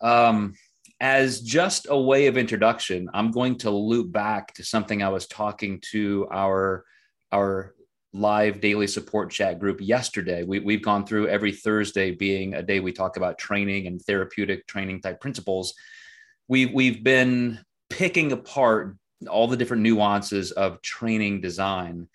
[0.00, 0.54] Um,
[1.00, 5.26] as just a way of introduction, I'm going to loop back to something I was
[5.26, 6.84] talking to our
[7.32, 7.74] our
[8.12, 10.42] live daily support chat group yesterday.
[10.42, 14.66] We, we've gone through every Thursday being a day we talk about training and therapeutic
[14.66, 15.74] training type principles.
[16.48, 18.96] We've, we've been picking apart
[19.28, 22.08] all the different nuances of training design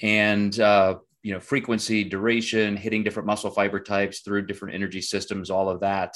[0.00, 5.50] and, uh, you know, frequency, duration, hitting different muscle fiber types through different energy systems,
[5.50, 6.14] all of that.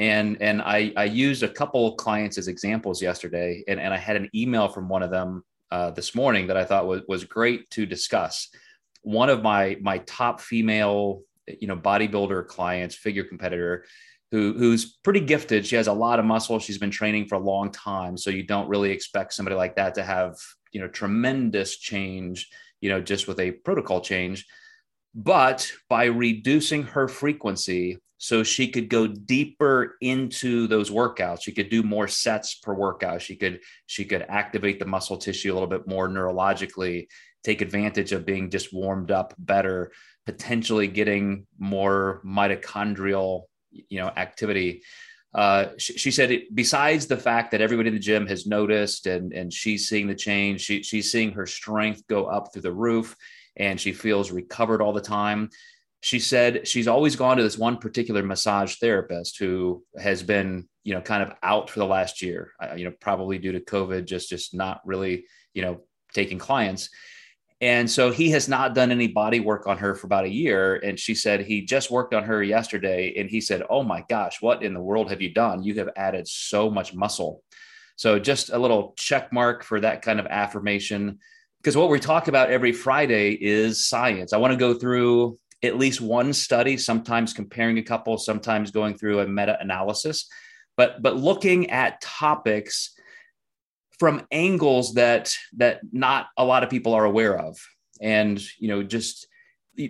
[0.00, 4.16] And, and I, I used a couple clients as examples yesterday, and, and I had
[4.16, 7.68] an email from one of them uh, this morning that I thought was, was great
[7.70, 8.48] to discuss.
[9.02, 13.84] One of my my top female, you know, bodybuilder clients, figure competitor,
[14.30, 15.66] who who's pretty gifted.
[15.66, 16.58] She has a lot of muscle.
[16.58, 19.94] She's been training for a long time, so you don't really expect somebody like that
[19.96, 20.34] to have
[20.72, 22.48] you know tremendous change,
[22.80, 24.46] you know, just with a protocol change.
[25.14, 31.42] But by reducing her frequency, so she could go deeper into those workouts.
[31.42, 33.22] She could do more sets per workout.
[33.22, 37.08] She could she could activate the muscle tissue a little bit more neurologically
[37.42, 39.90] take advantage of being just warmed up better
[40.26, 44.82] potentially getting more mitochondrial you know activity.
[45.32, 49.06] Uh, she, she, said it, besides the fact that everybody in the gym has noticed
[49.06, 52.72] and and she's seeing the change she, she's seeing her strength go up through the
[52.72, 53.16] roof
[53.56, 55.48] and she feels recovered all the time
[56.00, 60.94] she said she's always gone to this one particular massage therapist who has been you
[60.94, 64.06] know kind of out for the last year uh, you know probably due to covid
[64.06, 65.80] just just not really you know
[66.12, 66.90] taking clients.
[67.62, 70.76] And so he has not done any body work on her for about a year.
[70.76, 74.40] And she said he just worked on her yesterday and he said oh my gosh
[74.40, 75.62] what in the world have you done?
[75.62, 77.42] You have added so much muscle.
[77.96, 81.18] So just a little check mark for that kind of affirmation.
[81.58, 84.32] Because what we talk about every friday is science.
[84.32, 88.96] I want to go through at least one study, sometimes comparing a couple, sometimes going
[88.96, 90.26] through a meta analysis,
[90.76, 92.94] but but looking at topics
[93.98, 97.58] from angles that that not a lot of people are aware of,
[98.00, 99.26] and you know just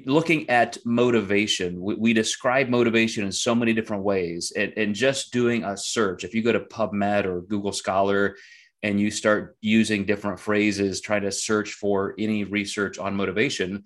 [0.05, 4.53] looking at motivation we, we, describe motivation in so many different ways.
[4.55, 8.37] And, and, just doing a search if you go to pubmed or google scholar
[8.83, 13.85] and you start using different phrases trying to search for any research on motivation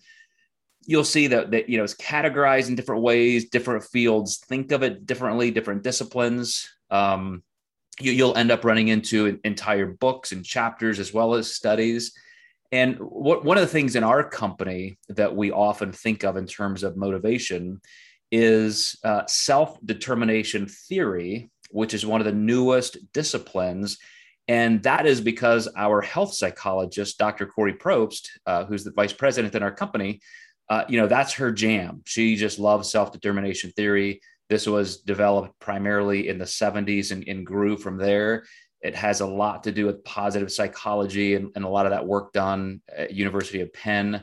[0.87, 4.39] you'll see that that you know it's categorized in different ways different fields.
[4.39, 6.69] Think of it differently different disciplines.
[6.91, 7.43] Um,
[8.01, 12.13] you, will end up running into entire books and chapters as well as studies.
[12.73, 16.47] And what, one of the things in our company that we often think of in
[16.47, 17.81] terms of motivation
[18.33, 23.99] is uh, self-determination theory which is one of the newest disciplines.
[24.47, 27.47] And that is because our health psychologist, Dr.
[27.47, 30.21] Corey Probst, uh, who's the vice president in our company,
[30.69, 32.03] uh, you know, that's her jam.
[32.05, 34.21] She just loves self determination theory.
[34.49, 38.45] This was developed primarily in the 70s and, and, grew from there.
[38.83, 42.07] It has a lot to do with positive psychology and, and a lot of that
[42.07, 44.23] work done at University of Penn.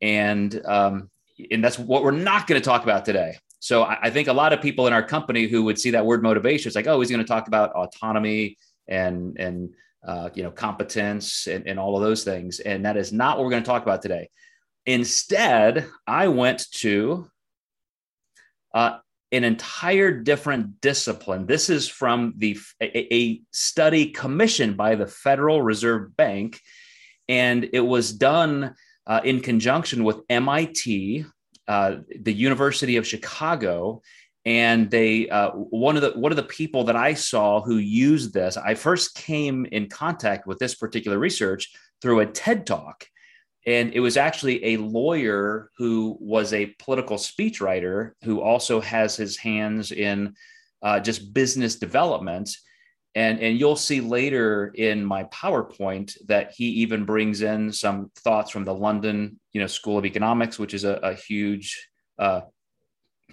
[0.00, 1.10] And, um,
[1.50, 3.36] and that's what we're not going to talk about today.
[3.58, 6.06] So I, I, think a lot of people in our company who would see that
[6.06, 9.74] word motivation, it's like, oh, he's going to talk about autonomy and, and,
[10.06, 12.60] uh, you know, competence and, and all of those things.
[12.60, 14.30] And that is not what we're going to talk about today.
[14.86, 17.28] Instead, I went to
[18.72, 18.98] uh,
[19.32, 21.46] an entire different discipline.
[21.46, 26.60] This is from the a, a, study commissioned by the Federal Reserve Bank,
[27.28, 28.74] and it was done
[29.06, 31.24] uh, in conjunction with MIT,
[31.66, 34.02] uh, the University of Chicago,
[34.44, 38.32] and they uh, one of the one of the people that I saw who used
[38.32, 38.56] this.
[38.56, 43.08] I first came in contact with this particular research through a TED talk
[43.66, 49.36] and it was actually a lawyer who was a political speechwriter who also has his
[49.36, 50.34] hands in
[50.82, 52.56] uh, just business development.
[53.16, 58.50] And, and you'll see later in my PowerPoint that he even brings in some thoughts
[58.50, 61.88] from the London, you know, School of Economics, which is a, a huge,
[62.20, 62.42] uh,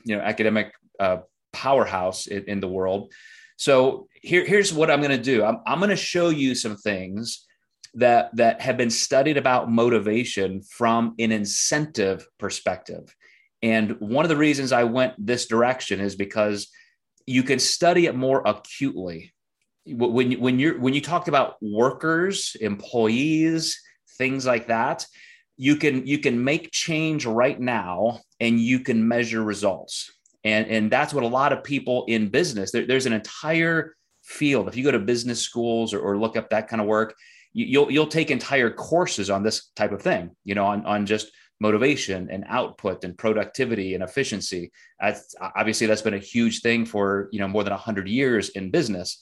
[0.04, 1.18] you know, academic uh,
[1.52, 3.12] powerhouse in, in, the world.
[3.58, 5.44] So here, here's what I'm going to do.
[5.44, 7.46] I'm, I'm going to show you some things
[7.96, 13.16] that that have been studied about motivation from an incentive perspective.
[13.62, 16.70] And one of the reasons I went this direction is because
[17.26, 19.34] you can study it more acutely.
[19.86, 23.80] When when you're when you talk about workers, employees,
[24.18, 25.06] things like that,
[25.58, 30.12] you can you can make change right now and you can measure results.
[30.44, 34.68] And and that's what a lot of people in business there, there's an entire field.
[34.68, 37.14] If you go to business schools or, or look up that kind of work,
[37.54, 41.32] you'll you'll take entire courses on this type of thing you know on, on just
[41.64, 44.72] motivation and output and productivity and efficiency.
[45.00, 48.70] That's, obviously, that's been a huge thing for you know more than 100 years in
[48.70, 49.20] business.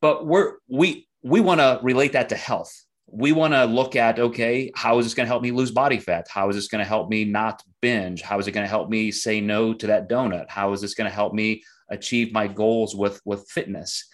[0.00, 2.72] But we're we we want to relate that to health.
[3.06, 5.98] We want to look at okay, how is this going to help me lose body
[5.98, 6.26] fat?
[6.30, 8.22] How is this going to help me not binge?
[8.22, 10.48] How is it going to help me say no to that donut?
[10.48, 14.08] How is this going to help me achieve my goals with with fitness?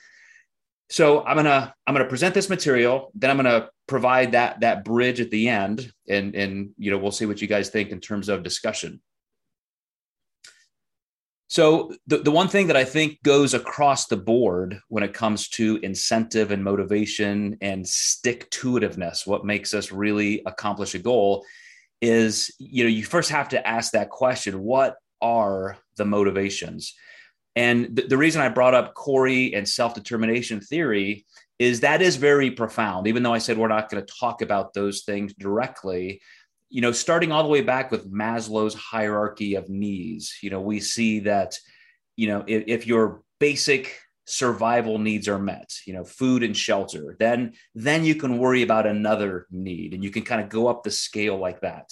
[0.89, 5.21] So I'm gonna I'm gonna present this material, then I'm gonna provide that that bridge
[5.21, 8.29] at the end, and and you know we'll see what you guys think in terms
[8.29, 9.01] of discussion.
[11.49, 15.49] So the, the one thing that I think goes across the board when it comes
[15.51, 21.45] to incentive and motivation and stick to itiveness, what makes us really accomplish a goal
[22.03, 26.95] is, you know, you first have to ask that question, what are the motivations?
[27.57, 31.27] And the, the reason I brought up Corey and self-determination theory
[31.59, 34.75] is that is very profound, even though I said we're not going to talk about
[34.75, 36.21] those things directly
[36.69, 40.81] you know, starting all the way back with Maslow's hierarchy of needs, you know, we
[40.81, 41.59] see that,
[42.17, 47.17] you know, if, if your basic survival needs are met, you know, food and shelter,
[47.21, 50.83] then then you can worry about another need and you can kind of go up
[50.83, 51.89] the scale like that.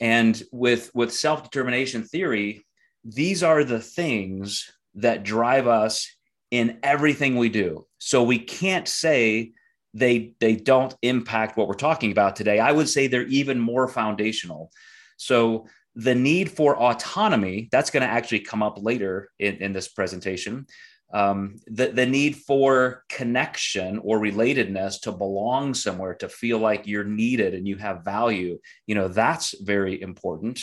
[0.00, 2.66] And with with self-determination theory,
[3.04, 6.08] these are the things that drive us
[6.50, 7.86] in everything we do.
[7.98, 9.52] So we can't say
[9.94, 12.58] they they don't impact what we're talking about today.
[12.58, 14.70] I would say they're even more foundational.
[15.16, 19.88] So the need for autonomy that's going to actually come up later in, in this
[19.88, 20.66] presentation.
[21.12, 27.04] Um, the, the need for connection or relatedness to belong somewhere to feel like you're
[27.04, 30.58] needed and you have value you know that's very important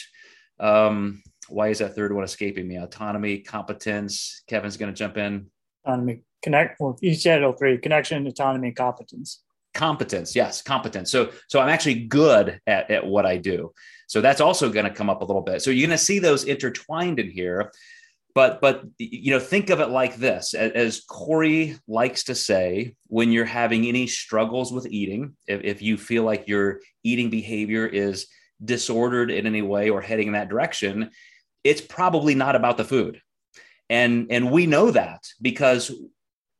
[0.59, 2.77] um, why is that third one escaping me?
[2.77, 5.47] Autonomy competence kevin's going to jump in.
[5.85, 9.43] Autonomy connect well you said all three connection autonomy competence.
[9.73, 11.11] Competence yes competence.
[11.11, 13.73] So so i'm actually good at, at what i do.
[14.07, 15.61] So that's also going to come up a little bit.
[15.61, 17.71] So you're going to see those intertwined in here
[18.35, 20.53] but but you know think of it like this.
[20.53, 25.97] As corey likes to say when you're having any struggles with eating if, if you
[25.97, 28.27] feel like your eating behavior is
[28.63, 31.09] disordered in any way or heading in that direction
[31.63, 33.21] it's probably not about the food.
[33.89, 35.91] And and we know that because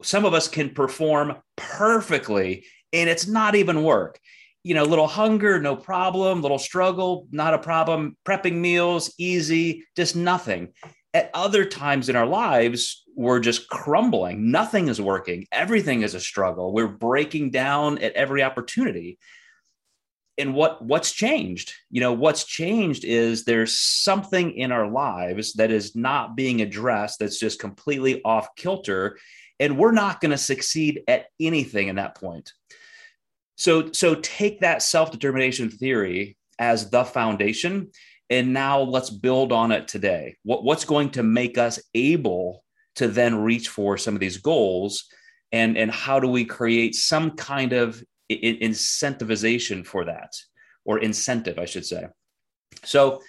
[0.01, 4.19] some of us can perform perfectly and it's not even work.
[4.63, 8.17] You know little hunger no problem little struggle not a problem.
[8.25, 10.73] Prepping meals easy just nothing.
[11.13, 14.51] At other times in our lives we're just crumbling.
[14.51, 15.45] Nothing is working.
[15.51, 16.73] Everything is a struggle.
[16.73, 19.19] We're breaking down at every opportunity
[20.39, 21.73] and what what's changed?
[21.91, 27.19] You know what's changed is there's something in our lives that is not being addressed
[27.19, 29.17] that's just completely off kilter
[29.59, 32.53] and we're not going to succeed at anything in that point.
[33.57, 37.91] So so take that self-determination theory as the foundation
[38.29, 40.37] and now let's build on it today.
[40.43, 42.63] What, what's going to make us able
[42.95, 45.05] to then reach for some of these goals
[45.51, 50.33] and and how do we create some kind of incentivization for that
[50.85, 52.05] or incentive i should say
[52.83, 53.21] so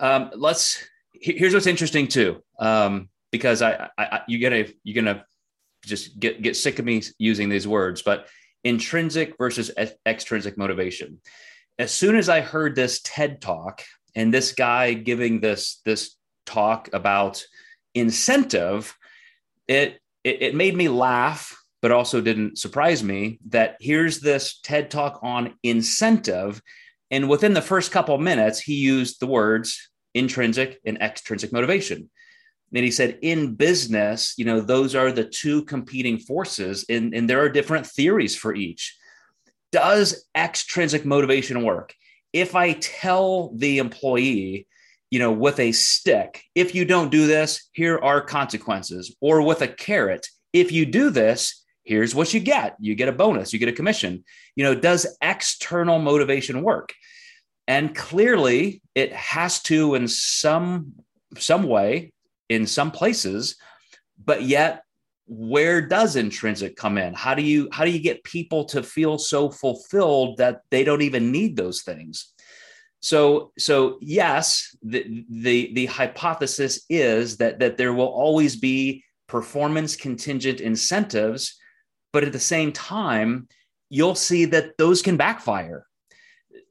[0.00, 5.24] um, let's here's what's interesting too um, because I, I, you get a you're gonna
[5.84, 8.28] just get get sick of me using these words, but
[8.62, 9.72] intrinsic versus
[10.06, 11.20] extrinsic motivation.
[11.78, 13.82] As soon as I heard this TED talk
[14.14, 17.44] and this guy giving this this talk about
[17.94, 18.96] incentive,
[19.66, 24.90] it it, it made me laugh, but also didn't surprise me that here's this TED
[24.90, 26.62] talk on incentive,
[27.10, 32.08] and within the first couple minutes, he used the words intrinsic and extrinsic motivation.
[32.74, 37.28] And he said in business you know those are the two competing forces and, and
[37.28, 38.96] there are different theories for each.
[39.70, 41.92] Does extrinsic motivation work?
[42.32, 44.66] If i tell the employee
[45.10, 49.60] you know with a stick if you don't do this here are consequences or with
[49.60, 52.76] a carrot if you do this here's what you get.
[52.80, 53.52] You get a bonus.
[53.52, 54.24] You get a commission.
[54.56, 56.92] You know does external motivation work?
[57.66, 60.94] And clearly it has to in some
[61.38, 62.12] some way
[62.48, 63.56] in some places,
[64.22, 64.82] but yet
[65.26, 67.14] where does intrinsic come in?
[67.14, 71.02] How do you how do you get people to feel so fulfilled that they don't
[71.02, 72.32] even need those things?
[73.00, 79.96] So so yes the the, the hypothesis is that that there will always be performance
[79.96, 81.58] contingent incentives
[82.14, 83.46] but at the same time
[83.90, 85.86] you'll see that those can backfire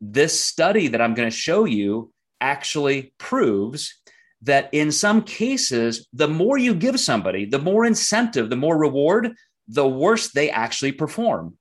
[0.02, 4.02] this study that i'm going to show you actually proves
[4.44, 9.34] that in some cases, the more you give somebody, the more incentive, the more reward,
[9.70, 11.58] the worse they actually perform.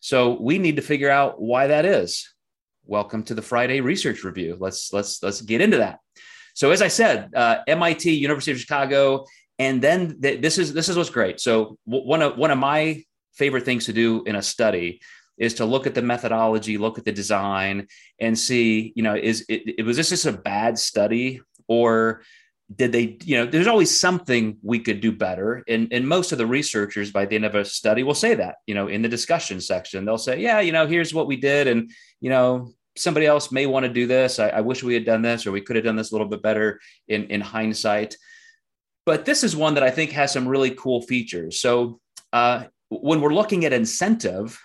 [0.00, 2.28] So we need to figure out why that is.
[2.84, 4.56] welcome to the Friday Research Review.
[4.58, 6.00] Let's let's let's get into that.
[6.54, 9.24] So as I said, uh, MIT, University of Chicago,
[9.58, 11.40] and then th- this is this is what's great.
[11.40, 13.04] So w- one of one of my
[13.40, 15.00] favorite things to do in a study
[15.38, 17.88] is to look at the methodology, look at the design,
[18.24, 22.22] and see, you know, is it, was this just a bad study or
[22.80, 25.64] did they, you know, there's always something we could do better.
[25.66, 28.56] And, and most of the researchers by the end of a study will say that,
[28.66, 31.66] you know, in the discussion section, they'll say, yeah, you know, here's what we did.
[31.66, 34.38] And, you know, somebody else may want to do this.
[34.38, 36.28] I, I wish we had done this, or we could have done this a little
[36.28, 38.16] bit better in, in hindsight.
[39.06, 41.60] But this is one that I think has some really cool features.
[41.60, 42.00] So
[42.32, 44.60] uh, when we're looking at incentive,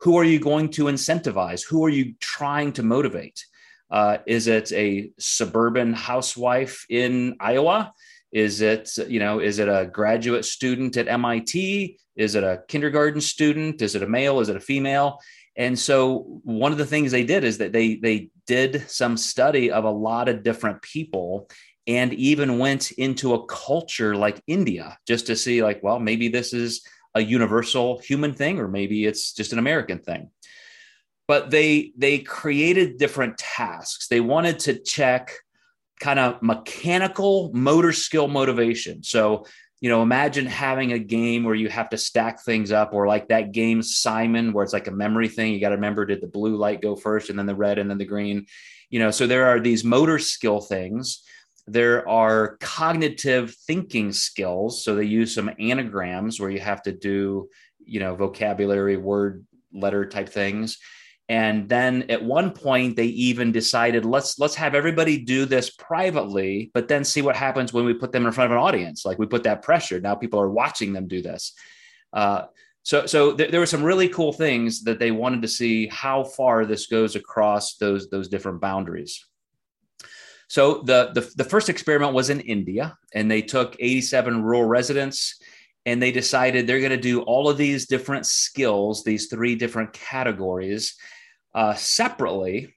[0.00, 1.62] who are you going to incentivize?
[1.68, 3.44] Who are you trying to motivate?
[3.90, 7.92] Uh, is it a suburban housewife in Iowa?
[8.32, 11.98] Is it, you know, is it a graduate student at MIT?
[12.16, 13.82] Is it a kindergarten student?
[13.82, 14.40] Is it a male?
[14.40, 15.18] Is it a female?
[15.56, 19.70] And so one of the things they did is that they they did some study
[19.70, 21.50] of a lot of different people
[21.86, 26.52] and even went into a culture like India just to see like, well, maybe this
[26.52, 26.82] is
[27.14, 30.30] a universal human thing, or maybe it's just an American thing.
[31.26, 34.08] But they they created different tasks.
[34.08, 35.32] They wanted to check
[36.00, 39.02] kind of mechanical motor skill motivation.
[39.02, 39.46] So,
[39.80, 43.28] you know, imagine having a game where you have to stack things up, or like
[43.28, 45.52] that game Simon, where it's like a memory thing.
[45.52, 47.88] You got to remember did the blue light go first, and then the red, and
[47.88, 48.46] then the green.
[48.88, 51.22] You know, so there are these motor skill things
[51.66, 54.84] there are cognitive thinking skills.
[54.84, 57.48] So they use some anagrams where you have to do,
[57.84, 60.78] you know, vocabulary, word, letter type things.
[61.28, 66.72] And then at one point they even decided let's let's have everybody do this privately,
[66.74, 69.04] but then see what happens when we put them in front of an audience.
[69.04, 70.00] Like we put that pressure.
[70.00, 71.52] Now people are watching them do this.
[72.12, 72.46] Uh,
[72.82, 76.24] so so th- there were some really cool things that they wanted to see how
[76.24, 79.24] far this goes across those those different boundaries.
[80.50, 85.40] So the, the, the first experiment was in India, and they took 87 rural residents
[85.86, 89.92] and they decided they're going to do all of these different skills, these three different
[89.92, 90.96] categories
[91.54, 92.74] uh, separately.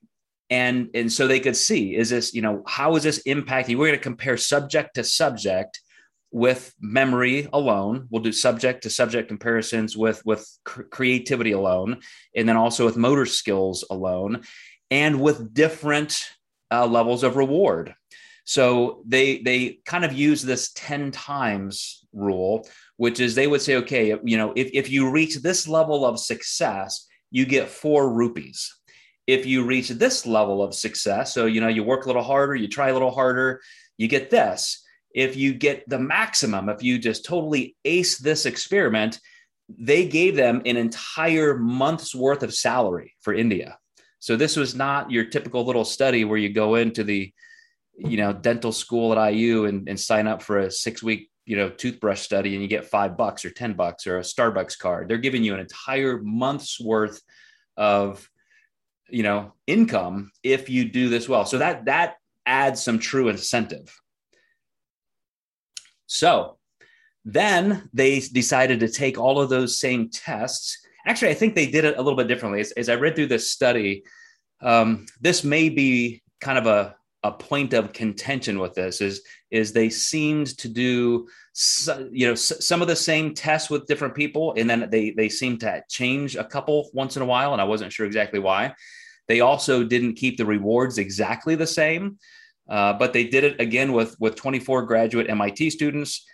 [0.51, 3.75] And, and so they could see is this, you know, how is this impacting?
[3.75, 5.81] We're going to compare subject to subject
[6.29, 8.07] with memory alone.
[8.11, 12.01] We'll do subject to subject comparisons with, with creativity alone,
[12.35, 14.43] and then also with motor skills alone,
[14.91, 16.23] and with different
[16.73, 17.93] uh, levels of reward.
[18.45, 23.75] So they they kind of use this 10 times rule, which is they would say,
[23.77, 28.75] okay, you know, if, if you reach this level of success, you get four rupees.
[29.25, 32.55] If you reach this level of success, so you know, you work a little harder,
[32.55, 33.61] you try a little harder,
[33.97, 34.83] you get this.
[35.15, 39.19] If you get the maximum, if you just totally ace this experiment,
[39.69, 43.77] they gave them an entire month's worth of salary for India.
[44.23, 47.33] So this was not your typical little study where you go into the,
[47.97, 51.57] you know, dental school at IU and, and sign up for a six week, you
[51.57, 55.09] know, toothbrush study and you get five bucks or 10 bucks or a Starbucks card.
[55.09, 57.21] They're giving you an entire month's worth
[57.75, 58.29] of,
[59.09, 61.43] you know, income if you do this well.
[61.43, 62.15] So that, that
[62.45, 63.93] adds some true incentive.
[66.05, 66.59] So
[67.25, 71.85] then they decided to take all of those same tests actually, I think they did
[71.85, 72.59] it a little bit differently.
[72.61, 74.03] As, as I read through this study,
[74.61, 79.71] um, this may be kind of a, a point of contention with this is is
[79.71, 81.27] they seemed to do
[82.11, 85.59] you know some of the same tests with different people and then they they seemed
[85.59, 88.73] to change a couple once in a while and i wasn't sure exactly why
[89.27, 92.17] they also didn't keep the rewards exactly the same
[92.69, 96.25] uh, but they did it again with with 24 graduate mit students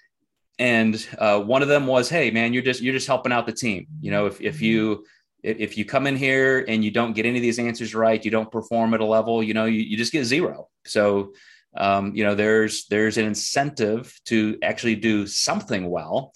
[0.60, 3.54] and uh, one of them was hey man you're just you're just helping out the
[3.54, 3.88] team.
[4.02, 5.06] You know if, if you
[5.42, 8.30] if you come in here and you don't get any of these answers right you
[8.30, 10.68] don't perform at a level you know you, you just get zero.
[10.86, 11.34] So
[11.78, 16.34] um, you know there's there's an incentive to actually do something well.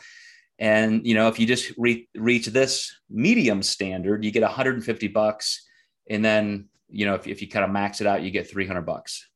[0.57, 5.67] And you know if you just re- reach this medium standard you get 150 bucks.
[6.09, 8.81] And then you know if, if you kind of max it out you get 300
[8.83, 9.27] bucks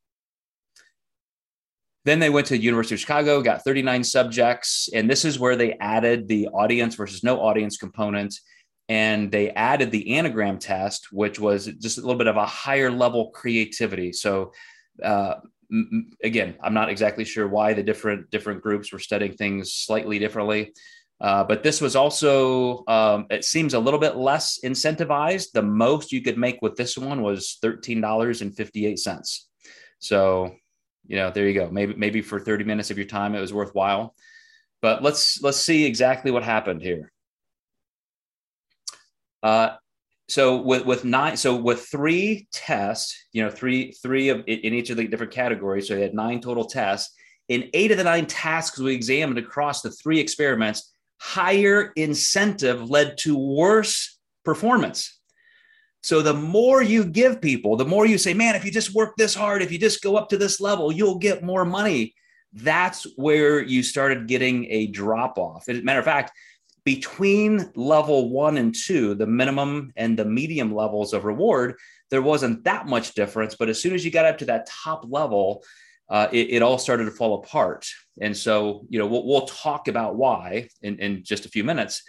[2.07, 5.73] then they went to University of Chicago, got 39 subjects, and this is where they
[5.73, 8.33] added the audience versus no audience component.
[8.89, 12.89] And they added the anagram test, which was just a little bit of a higher
[12.89, 14.13] level creativity.
[14.13, 14.53] So,
[15.03, 15.35] uh,
[16.23, 20.71] again, I'm not exactly sure why the different different groups were studying things slightly differently.
[21.19, 25.51] Uh, but this was also, um, it seems a little bit less incentivized.
[25.51, 29.39] The most you could make with this one was $13.58.
[29.99, 30.55] So
[31.07, 31.69] you know, there you go.
[31.69, 34.13] Maybe maybe for 30 minutes of your time it was worthwhile.
[34.81, 37.11] But let's let's see exactly what happened here.
[39.41, 39.75] Uh,
[40.29, 44.89] so with with nine so with three tests you know three three of in each
[44.89, 47.15] of the different categories so they had nine total tests
[47.47, 53.17] in eight of the nine tasks we examined across the three experiments higher incentive led
[53.17, 55.16] to worse performance
[56.03, 59.15] so the more you give people the more you say man if you just work
[59.17, 62.13] this hard if you just go up to this level you'll get more money
[62.53, 66.31] that's where you started getting a drop off as a matter of fact
[66.87, 71.75] between level one and two, the minimum and the medium levels of reward,
[72.09, 73.55] there wasn't that much difference.
[73.55, 75.65] But as soon as you got up to that top level,
[76.07, 77.85] uh, it, it, all started to fall apart.
[78.21, 82.03] And so, you know, we'll, we'll talk about why in, in, just a few minutes.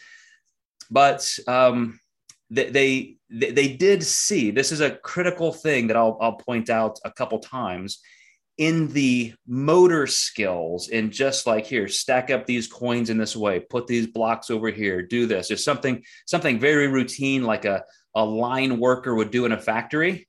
[0.92, 1.98] But um,
[2.48, 6.98] they, they, they did see this is a critical thing that I'll, I'll point out
[7.04, 8.00] a couple times
[8.56, 13.60] in the motor skills and just like here stack up these coins in this way
[13.60, 15.48] put these blocks over here do this.
[15.48, 20.26] There's something something very routine like a, a line worker would do in a factory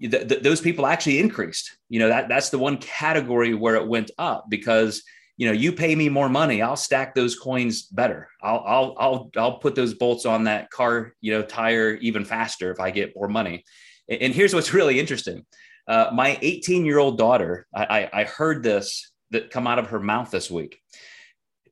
[0.00, 1.76] th- th- those people actually increased.
[1.88, 5.02] You know that that's the one category where it went up because
[5.40, 8.28] you know you pay me more money i'll stack those coins better.
[8.42, 12.70] I'll i'll i'll, I'll put those bolts on that car you know tire even faster
[12.70, 13.64] if i get more money.
[14.06, 15.46] And, here's what's really interesting.
[15.88, 19.98] Uh, my 18 year old daughter, I, I, heard this that come out of her
[19.98, 20.78] mouth this week.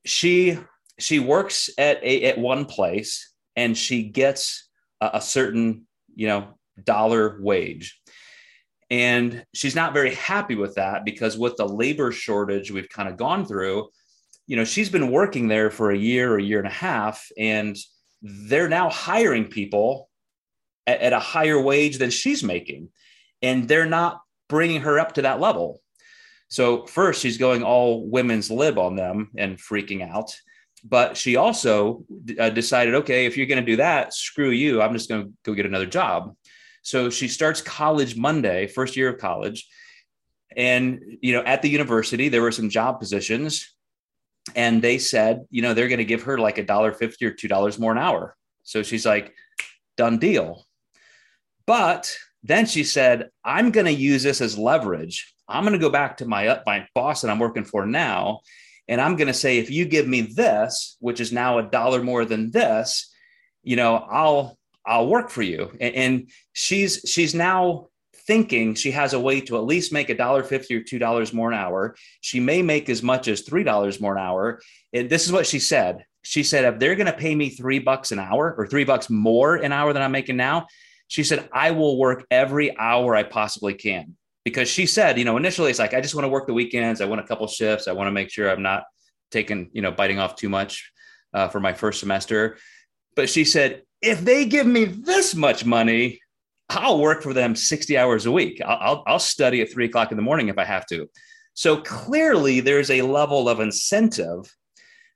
[0.07, 0.59] She
[0.99, 4.67] she works at a, at one place and she gets
[5.03, 8.01] a, a certain you know dollar wage,
[8.90, 13.16] and she's not very happy with that because with the labor shortage we've kind of
[13.16, 13.88] gone through,
[14.47, 17.26] you know she's been working there for a year or a year and a half,
[17.38, 17.76] and
[18.23, 20.09] they're now hiring people
[20.87, 22.88] at, at a higher wage than she's making
[23.42, 25.80] and they're not bringing her up to that level.
[26.49, 30.35] So first, she's going all women's lib on them and freaking out.
[30.85, 32.04] But she also
[32.38, 34.80] uh, decided, okay, if you're going to do that, screw you.
[34.80, 36.35] I'm just going to go get another job.
[36.88, 39.68] So she starts college Monday, first year of college.
[40.57, 43.75] And, you know, at the university, there were some job positions.
[44.57, 47.31] And they said, you know, they're going to give her like a dollar fifty or
[47.31, 48.35] two dollars more an hour.
[48.62, 49.35] So she's like,
[49.98, 50.64] done deal.
[51.66, 52.11] But
[52.42, 55.35] then she said, I'm going to use this as leverage.
[55.46, 58.40] I'm going to go back to my, my boss that I'm working for now.
[58.88, 62.03] And I'm going to say, if you give me this, which is now a dollar
[62.03, 63.14] more than this,
[63.62, 64.58] you know, I'll,
[64.88, 65.70] I'll work for you.
[65.81, 67.88] And, and she's, she's now
[68.27, 71.33] thinking she has a way to at least make a dollar fifty or two dollars
[71.33, 71.94] more an hour.
[72.20, 74.61] She may make as much as three dollars more an hour.
[74.92, 76.05] And this is what she said.
[76.22, 79.09] She said, if they're going to pay me three bucks an hour or three bucks
[79.09, 80.66] more an hour than I'm making now,
[81.07, 84.16] she said, I will work every hour I possibly can.
[84.44, 87.01] Because she said, you know, initially it's like, I just want to work the weekends.
[87.01, 87.88] I want a couple shifts.
[87.88, 88.85] I want to make sure I'm not
[89.31, 90.90] taking, you know, biting off too much
[91.33, 92.59] uh, for my first semester.
[93.16, 96.21] But she said, if they give me this much money,
[96.69, 98.61] I'll work for them 60 hours a week.
[98.65, 101.09] I'll, I'll, study at three o'clock in the morning if I have to.
[101.55, 104.55] So clearly, there's a level of incentive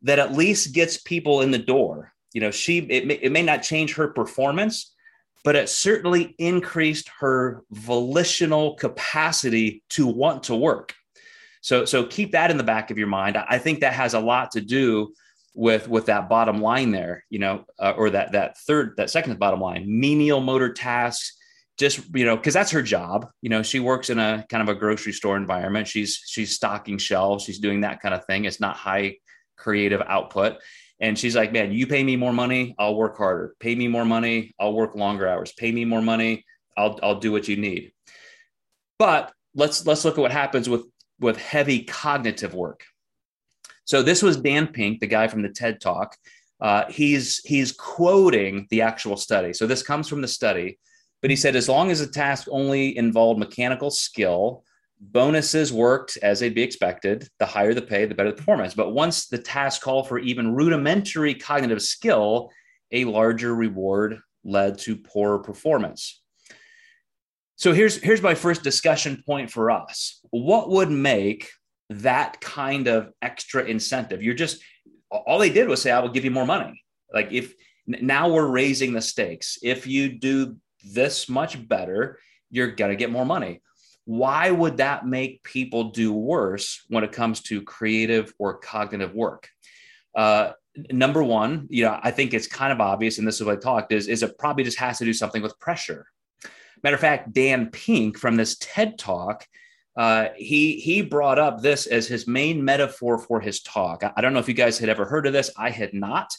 [0.03, 2.13] that at least gets people in the door.
[2.33, 4.93] You know, she it may, it may not change her performance,
[5.45, 10.95] but it certainly increased her volitional capacity to want to work.
[11.61, 13.37] So, so keep that in the back of your mind.
[13.37, 15.13] I think that has a lot to do
[15.55, 19.39] with with that bottom line there, you know, uh, or that that third, that second
[19.39, 21.37] bottom line, menial motor tasks.
[21.79, 23.29] Just you know, because that's her job.
[23.41, 25.89] You know, she works in a kind of a grocery store environment.
[25.89, 27.45] She's she's stocking shelves.
[27.45, 28.45] She's doing that kind of thing.
[28.45, 29.17] It's not high
[29.57, 30.59] creative output
[31.03, 33.57] and she's like, man, you pay me more money, I'll work harder.
[33.59, 35.53] Pay me more money, I'll work longer hours.
[35.53, 36.45] Pay me more money,
[36.79, 37.93] I'll, I'll do what you need.
[39.01, 40.85] But let's let's look at what happens with
[41.19, 42.85] with heavy cognitive work.
[43.85, 46.17] So this was Dan Pink, the guy from the TED Talk.
[46.61, 49.53] Uh, he's he's quoting the actual study.
[49.53, 50.79] So this comes from the study,
[51.21, 54.63] but he said as long as the task only involved mechanical skill,
[55.01, 57.29] bonuses worked as they'd be expected.
[57.41, 58.75] The higher the pay, the better the performance.
[58.75, 62.51] But once the task called for even rudimentary cognitive skill,
[62.93, 66.23] a larger reward led to poorer performance.
[67.57, 70.21] So here's here's my first discussion point for us.
[70.31, 71.51] What would make
[72.01, 74.23] that kind of extra incentive?
[74.23, 74.63] You're just
[75.11, 77.55] all they did was say, "I will give you more money." Like if
[77.87, 79.59] now we're raising the stakes.
[79.63, 82.19] If you do this much better,
[82.51, 83.61] you're gonna get more money
[84.05, 89.49] why would that make people do worse when it comes to creative or cognitive work?
[90.15, 90.53] Uh,
[90.91, 93.61] number one, you know, I think it's kind of obvious, and this is what I
[93.61, 96.07] talked is, is it probably just has to do something with pressure.
[96.83, 99.47] Matter of fact, Dan Pink from this TED talk,
[99.97, 104.03] uh, he he brought up this as his main metaphor for his talk.
[104.05, 105.51] I, I don't know if you guys had ever heard of this.
[105.57, 106.33] I had not.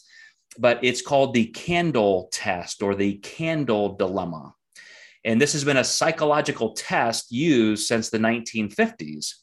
[0.57, 4.53] but it's called the candle test or the candle dilemma.
[5.25, 9.35] And this has been a psychological test used since the 1950s.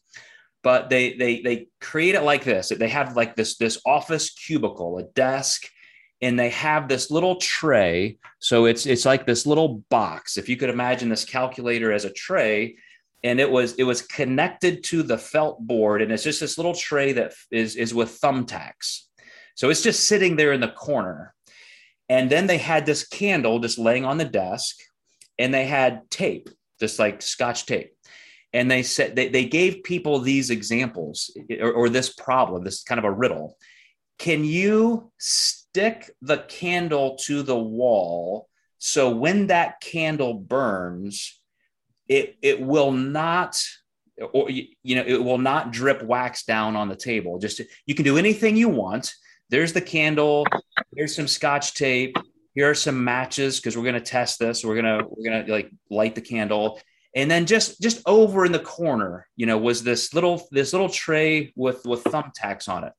[0.63, 2.69] But they they they create it like this.
[2.69, 5.67] They have like this this office cubicle, a desk,
[6.21, 8.19] and they have this little tray.
[8.41, 10.37] So it's it's like this little box.
[10.37, 12.77] If you could imagine this calculator as a tray,
[13.23, 16.75] and it was it was connected to the felt board, and it's just this little
[16.75, 19.03] tray that is is with thumbtacks.
[19.55, 21.35] So it's just sitting there in the corner.
[22.09, 24.77] And then they had this candle just laying on the desk,
[25.39, 26.49] and they had tape,
[26.81, 27.93] just like scotch tape.
[28.53, 31.31] And they said they, they gave people these examples
[31.61, 33.57] or, or this problem, this kind of a riddle.
[34.19, 38.49] Can you stick the candle to the wall
[38.83, 41.40] so when that candle burns,
[42.11, 43.57] it, it will not
[44.33, 47.39] or you know it will not drip wax down on the table.
[47.39, 49.15] Just you can do anything you want.
[49.49, 50.45] There's the candle.
[50.95, 52.17] Here's some scotch tape.
[52.55, 54.65] Here are some matches because we're going to test this.
[54.65, 56.81] We're going to we're going to like light the candle.
[57.15, 60.91] And then just just over in the corner you know was this little this little
[60.91, 62.93] tray with with thumbtacks on it.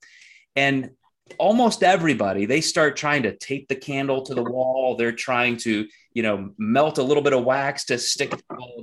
[0.56, 0.90] And
[1.38, 4.96] almost everybody they start trying to tape the candle to the wall.
[4.96, 8.34] They're trying to you know melt a little bit of wax to stick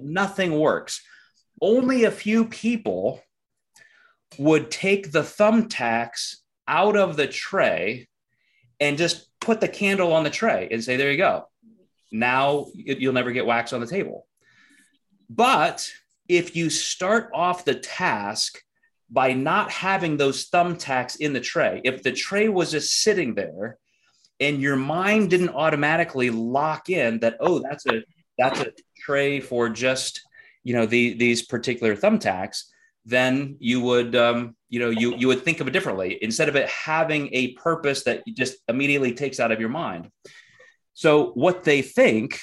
[0.02, 1.02] nothing works
[1.62, 3.22] only a few people
[4.38, 6.38] would take the thumbtacks
[6.68, 8.08] out of the tray
[8.80, 11.46] and just put the candle on the tray and say, there you go.
[12.12, 14.26] Now you'll never get wax on the table.
[15.30, 15.92] But
[16.28, 18.60] if you start off the task
[19.10, 23.78] by not having those thumbtacks in the tray, if the tray was just sitting there
[24.39, 28.04] and your mind didn't automatically lock in that, oh, that's a
[28.38, 30.21] that's a tray for just
[30.63, 32.63] you know the, these particular thumbtacks,
[33.06, 36.56] then you would um, you know you you would think of it differently instead of
[36.56, 40.10] it having a purpose that just immediately takes out of your mind.
[40.93, 42.39] So what they think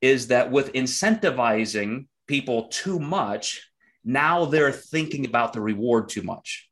[0.00, 3.70] is that with incentivizing people too much
[4.04, 6.68] now they're thinking about the reward too much.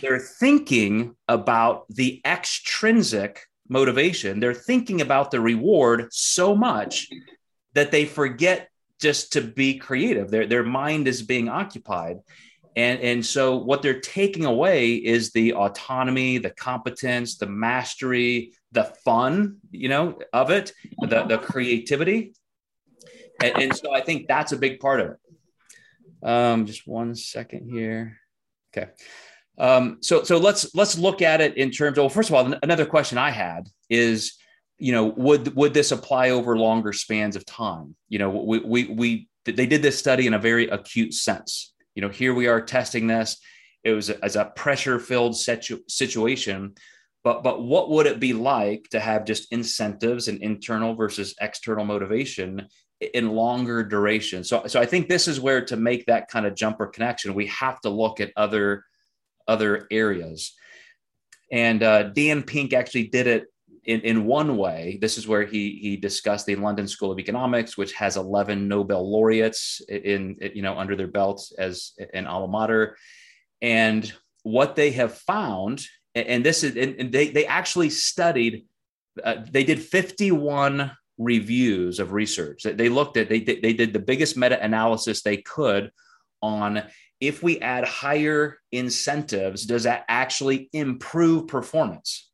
[0.00, 7.08] They're thinking about the extrinsic motivation they're thinking about the reward so much
[7.74, 8.68] that they forget
[9.00, 12.18] just to be creative their, their mind is being occupied
[12.76, 18.84] and, and so what they're taking away is the autonomy, the competence, the mastery, the
[19.02, 22.34] fun, you know, of it, the, the creativity.
[23.42, 26.28] And, and so I think that's a big part of it.
[26.28, 28.18] Um, just one second here.
[28.76, 28.90] Okay.
[29.58, 32.54] Um, so so let's let's look at it in terms of well, first of all,
[32.62, 34.36] another question I had is,
[34.78, 37.96] you know, would would this apply over longer spans of time?
[38.08, 42.02] You know, we we, we they did this study in a very acute sense you
[42.02, 43.38] know, here we are testing this.
[43.82, 46.74] It was as a pressure filled situ- situation.
[47.24, 51.84] But, but what would it be like to have just incentives and internal versus external
[51.84, 52.68] motivation
[53.00, 54.44] in longer duration?
[54.44, 57.46] So, so I think this is where to make that kind of jumper connection, we
[57.46, 58.84] have to look at other
[59.48, 60.54] other areas.
[61.52, 63.46] And uh, Dan Pink actually did it
[63.86, 67.76] in, in one way, this is where he he discussed the London School of Economics,
[67.76, 72.48] which has 11 Nobel laureates in, in you know under their belt as an alma
[72.48, 72.96] mater,
[73.62, 78.66] and what they have found, and this is and they they actually studied,
[79.22, 82.64] uh, they did 51 reviews of research.
[82.64, 85.92] That they looked at they they did the biggest meta analysis they could
[86.42, 86.82] on
[87.20, 92.30] if we add higher incentives does that actually improve performance?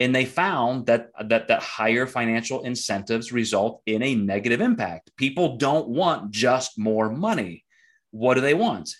[0.00, 5.10] And they found that that that higher financial incentives result in a negative impact.
[5.16, 7.64] People don't want just more money.
[8.10, 8.90] What do they want?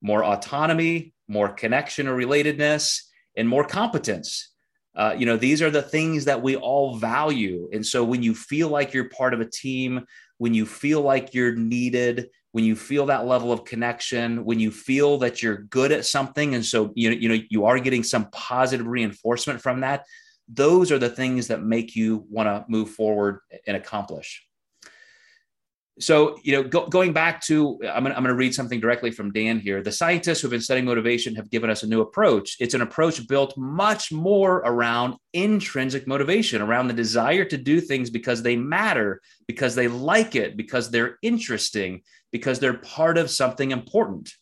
[0.00, 3.02] More autonomy more connection or relatedness
[3.36, 4.52] and more competence.
[4.94, 7.68] Uh, you know these are the things that we all value.
[7.72, 10.06] And so when you feel like you're part of a team
[10.38, 14.70] when you feel like you're needed when you feel that level of connection when you
[14.70, 18.02] feel that you're good at something and so you know you know you are getting
[18.02, 20.06] some positive reinforcement from that
[20.48, 24.42] those are the things that make you want to move forward and accomplish.
[25.98, 29.58] So you know go, going back to I'm going, to read something directly from dan
[29.58, 29.82] here.
[29.82, 32.56] The scientists who've been studying motivation have given us a new approach.
[32.60, 38.10] It's an approach built much more around intrinsic motivation around the desire to do things
[38.10, 42.02] because they matter because they like it because they're interesting
[42.36, 44.32] because they're part of something important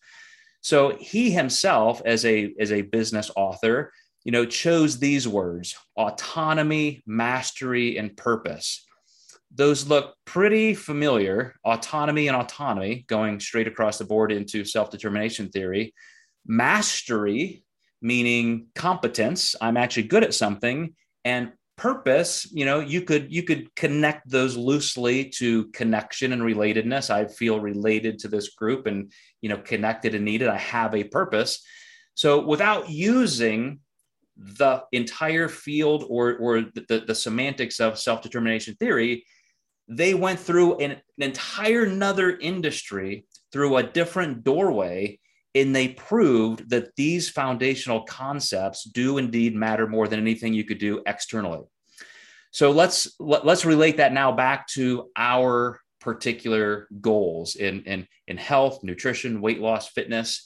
[0.61, 3.93] so he himself as a as a business author
[4.25, 8.85] you know, chose these words autonomy, mastery, and purpose.
[9.55, 15.51] Those look pretty familiar autonomy and autonomy, going straight across the board into self determination
[15.51, 15.95] theory.
[16.47, 17.65] Mastery,
[18.03, 20.95] meaning competence, I'm actually good at something.
[21.25, 27.11] And purpose you know you could you could connect those loosely to connection and relatedness.
[27.11, 30.49] I feel related to this group and you know connected and needed.
[30.49, 31.65] I have a purpose.
[32.15, 33.81] So without using
[34.37, 39.25] the entire field or or the, the semantics of self-determination theory
[39.89, 45.19] they went through an, an entire another industry through a different doorway
[45.55, 50.79] and they proved that these foundational concepts do indeed matter more than anything you could
[50.79, 51.61] do externally.
[52.51, 58.37] So let's let, let's relate that now back to our particular goals in in in
[58.37, 60.45] health nutrition weight loss fitness.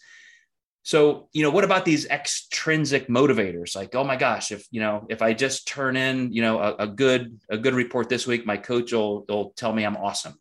[0.82, 3.76] So you know what about these extrinsic motivators?
[3.76, 6.74] Like oh my gosh if you know if i just turn in you know a,
[6.76, 10.34] a good a good report this week my coach will, will tell me i'm awesome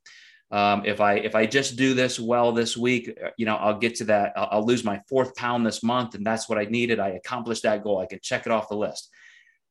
[0.50, 3.78] um, if I if I just do this well this week, uh, you know, I'll
[3.78, 4.34] get to that.
[4.38, 7.00] I'll, I'll, lose my fourth pound this month, and that's what I needed.
[7.00, 8.00] I accomplished that goal.
[8.00, 9.10] I can check it off the list.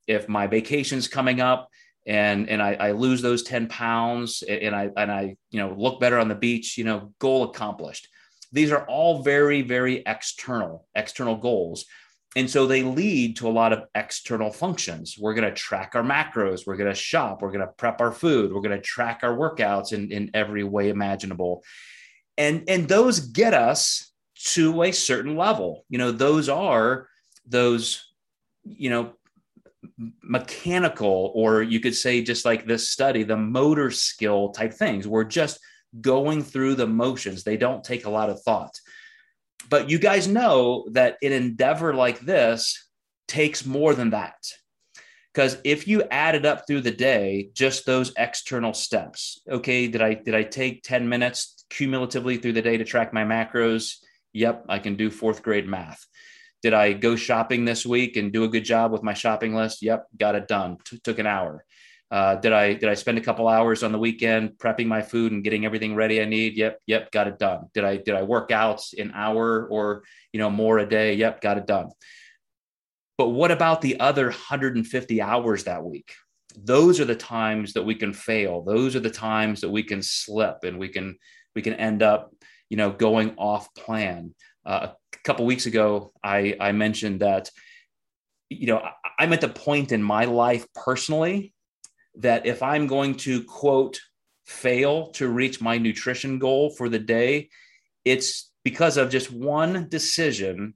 [0.06, 1.70] If my vacation's coming up
[2.06, 5.98] and and I, I lose those ten pounds, and I and I you know look
[5.98, 8.08] better on the beach, you know, goal accomplished.
[8.52, 11.86] These are all very very external external goals
[12.37, 15.16] and so they lead to a lot of external functions.
[15.18, 16.66] We're going to track our macros.
[16.66, 17.40] We're going to shop.
[17.40, 18.53] We're going to prep our food.
[18.53, 21.64] We're going to track our workouts in, in every way imaginable.
[22.37, 24.12] And, and those get us
[24.53, 25.87] to a certain level.
[25.88, 27.09] You know, those are
[27.46, 28.05] those,
[28.64, 29.14] you know,
[30.22, 35.09] mechanical, or you could say, just like this study, the motor skill type things.
[35.09, 35.59] We're just
[36.03, 37.44] going through the motions.
[37.44, 38.79] They don't take a lot of thought.
[39.68, 42.88] But you guys know that an endeavor like this
[43.29, 44.37] takes more than that.
[45.33, 50.00] Because if you add it up through the day, just those external steps, okay, did
[50.00, 53.96] I did I take 10 minutes cumulatively through the day to track my macros?
[54.33, 56.07] Yep, I can do fourth grade math.
[56.62, 59.83] Did I go shopping this week and do a good job with my shopping list?
[59.83, 60.79] Yep, got it done.
[60.85, 61.64] T- took an hour.
[62.11, 65.33] Uh, did I did I spend a couple hours on the weekend prepping my food
[65.33, 66.57] and getting everything ready I need?
[66.57, 67.66] Yep, yep, got it done.
[67.75, 71.14] Did I did I work out an hour or you know more a day?
[71.14, 71.88] Yep, got it done.
[73.19, 76.12] But what about the other 150 hours that week?
[76.57, 78.62] Those are the times that we can fail.
[78.62, 81.16] Those are the times that we can slip and we can
[81.57, 82.33] we can end up
[82.71, 84.33] you know going off plan.
[84.64, 87.51] Uh, a couple weeks ago, I I mentioned that
[88.49, 88.81] you know
[89.19, 91.53] I'm at the point in my life personally
[92.18, 94.00] that if I'm going to quote
[94.46, 97.50] fail to reach my nutrition goal for the day,
[98.05, 100.74] it's because of just one decision,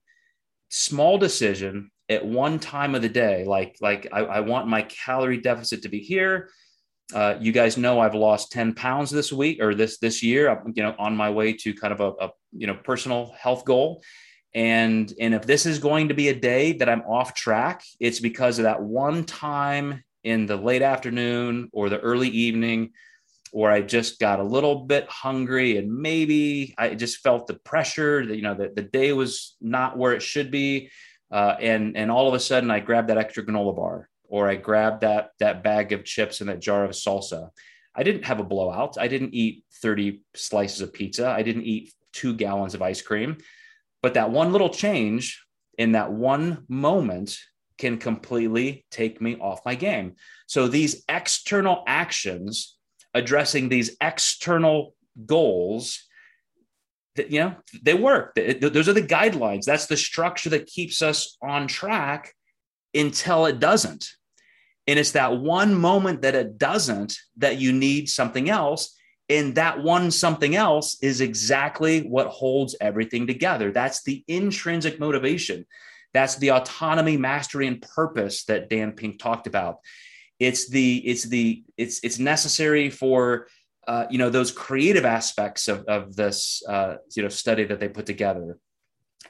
[0.68, 3.44] small decision at one time of the day.
[3.44, 6.50] Like, like I, I want my calorie deficit to be here.
[7.14, 10.48] Uh, you guys know I've lost 10 pounds this week or this this year.
[10.48, 13.64] I'm you know on my way to kind of a, a you know personal health
[13.64, 14.02] goal.
[14.54, 18.20] And and if this is going to be a day that I'm off track, it's
[18.20, 22.92] because of that one time in the late afternoon or the early evening
[23.52, 28.24] or I just got a little bit hungry and maybe I just felt the pressure
[28.24, 30.90] that, you know, that the day was not where it should be.
[31.30, 34.56] Uh, and, and all of a sudden I grabbed that extra granola bar or I
[34.56, 37.50] grabbed that, that bag of chips and that jar of salsa.
[37.94, 38.98] I didn't have a blowout.
[38.98, 41.28] I didn't eat 30 slices of pizza.
[41.28, 43.38] I didn't eat two gallons of ice cream,
[44.02, 45.44] but that one little change
[45.76, 47.36] in that one moment
[47.80, 50.14] can completely take me off my game.
[50.46, 52.76] So these external actions
[53.14, 54.94] addressing these external
[55.26, 56.04] goals
[57.16, 58.34] that you know they work.
[58.34, 59.64] Those are the guidelines.
[59.64, 62.34] That's the structure that keeps us on track
[62.94, 64.06] until it doesn't.
[64.86, 68.94] And it's that one moment that it doesn't that you need something else.
[69.28, 73.70] And that one something else is exactly what holds everything together.
[73.72, 75.66] That's the intrinsic motivation
[76.12, 79.78] that's the autonomy, mastery, and purpose that Dan Pink talked about.
[80.38, 83.48] It's the it's the it's it's necessary for
[83.86, 87.88] uh, you know those creative aspects of, of this uh, you know study that they
[87.88, 88.58] put together.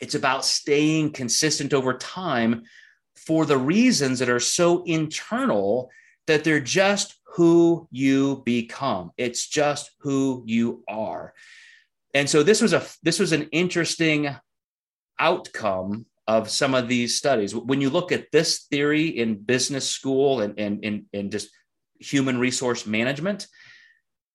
[0.01, 2.63] It's about staying consistent over time
[3.17, 5.91] for the reasons that are so internal
[6.27, 9.11] that they're just who you become.
[9.17, 11.35] It's just who you are.
[12.15, 14.35] And so this was a this was an interesting
[15.19, 17.57] outcome of some of these studies.
[17.57, 21.51] When you look at this theory in business school and, and, and, and just
[21.99, 23.49] human resource management,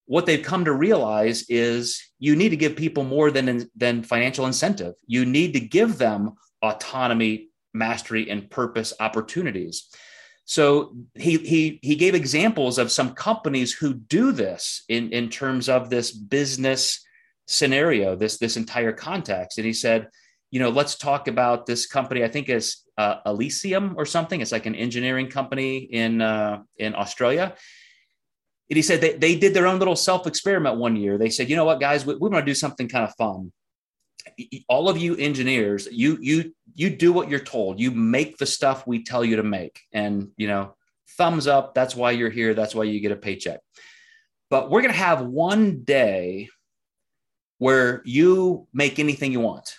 [0.05, 4.45] what they've come to realize is you need to give people more than, than financial
[4.45, 4.93] incentive.
[5.07, 9.87] You need to give them autonomy, mastery, and purpose opportunities.
[10.43, 15.69] So he, he, he gave examples of some companies who do this in, in terms
[15.69, 17.03] of this business
[17.47, 19.57] scenario, this, this entire context.
[19.57, 20.09] And he said,
[20.51, 22.23] you know, let's talk about this company.
[22.23, 24.41] I think is uh, Elysium or something.
[24.41, 27.55] It's like an engineering company in uh, in Australia.
[28.69, 31.17] And he said they, they did their own little self experiment one year.
[31.17, 33.51] They said, you know what, guys, we, we want to do something kind of fun.
[34.67, 37.79] All of you engineers, you you you do what you're told.
[37.79, 40.75] You make the stuff we tell you to make, and you know,
[41.17, 41.75] thumbs up.
[41.75, 42.53] That's why you're here.
[42.53, 43.59] That's why you get a paycheck.
[44.49, 46.49] But we're to have one day
[47.59, 49.75] where you make anything you want.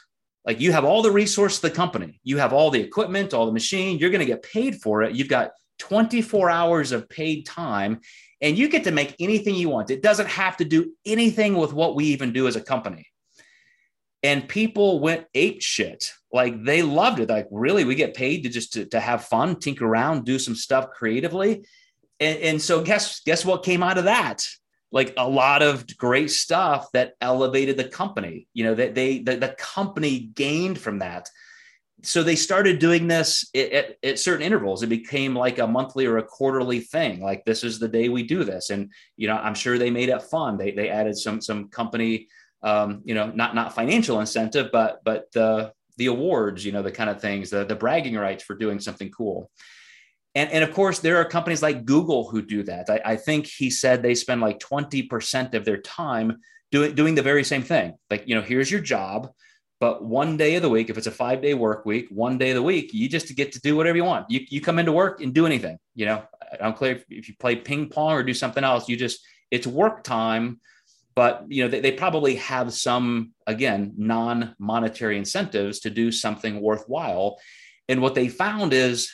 [0.46, 3.46] Like you have all the resource of the company, you have all the equipment, all
[3.46, 5.14] the machine, you're going to get paid for it.
[5.14, 8.00] You've got 24 hours of paid time
[8.40, 9.90] and you get to make anything you want.
[9.90, 13.06] It doesn't have to do anything with what we even do as a company.
[14.22, 16.12] And people went ape shit.
[16.32, 17.28] Like they loved it.
[17.28, 20.54] Like, really, we get paid to just to, to have fun, tinker around, do some
[20.54, 21.64] stuff creatively.
[22.18, 24.44] And, and so guess guess what came out of that?
[24.92, 29.36] Like a lot of great stuff that elevated the company you know that they, the,
[29.36, 31.28] the company gained from that.
[32.02, 34.82] So they started doing this at, at, at, certain intervals.
[34.82, 38.22] It became like a monthly or a quarterly thing like this is the day we
[38.22, 38.70] do this.
[38.70, 40.56] And you know i'm sure they made it fun.
[40.56, 42.28] They, they added some some company
[42.62, 46.90] um, you know not not financial incentive but but the the awards you know the
[46.90, 49.50] kind of things the, the bragging rights for doing something cool
[50.36, 52.90] and, and of course, there are companies like Google who do that.
[52.90, 56.36] I, I think he said they spend like 20% of their time
[56.70, 57.94] doing, doing the very same thing.
[58.10, 59.30] Like, you know, here's your job,
[59.80, 62.50] but one day of the week, if it's a five day work week, one day
[62.50, 64.30] of the week, you just get to do whatever you want.
[64.30, 66.22] You, you come into work and do anything, you know,
[66.52, 69.20] I don't care if, if you play ping pong or do something else, you just,
[69.50, 70.60] it's work time,
[71.14, 77.38] but you know, they, they probably have some, again, non-monetary incentives to do something worthwhile.
[77.88, 79.10] And what they found is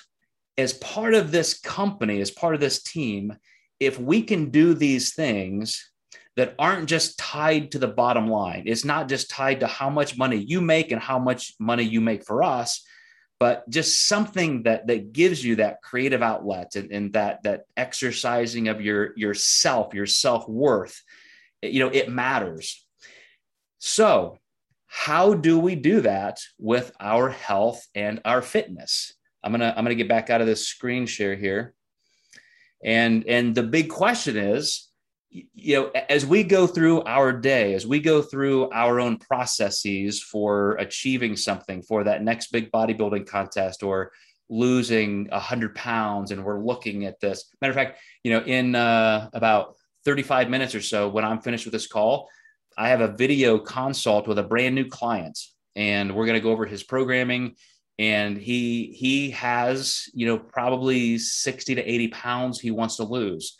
[0.58, 3.36] as part of this company, as part of this team,
[3.80, 5.90] if we can do these things
[6.36, 10.16] that aren't just tied to the bottom line, it's not just tied to how much
[10.16, 12.84] money you make and how much money you make for us,
[13.38, 18.68] but just something that that gives you that creative outlet and, and that that exercising
[18.68, 21.02] of your yourself, your self-worth,
[21.60, 22.86] you know, it matters.
[23.78, 24.38] So
[24.86, 29.14] how do we do that with our health and our fitness?
[29.42, 31.74] I'm gonna I'm gonna get back out of this screen share here.
[32.84, 34.88] And and the big question is,
[35.30, 40.22] you know, as we go through our day, as we go through our own processes
[40.22, 44.12] for achieving something for that next big bodybuilding contest or
[44.52, 48.74] losing a 100 pounds and we're looking at this matter of fact you know in
[48.74, 52.28] uh, about 35 minutes or so when i'm finished with this call
[52.76, 55.38] i have a video consult with a brand new client
[55.74, 57.56] and we're going to go over his programming
[58.02, 63.56] and he he has you know probably 60 to 80 pounds he wants to lose.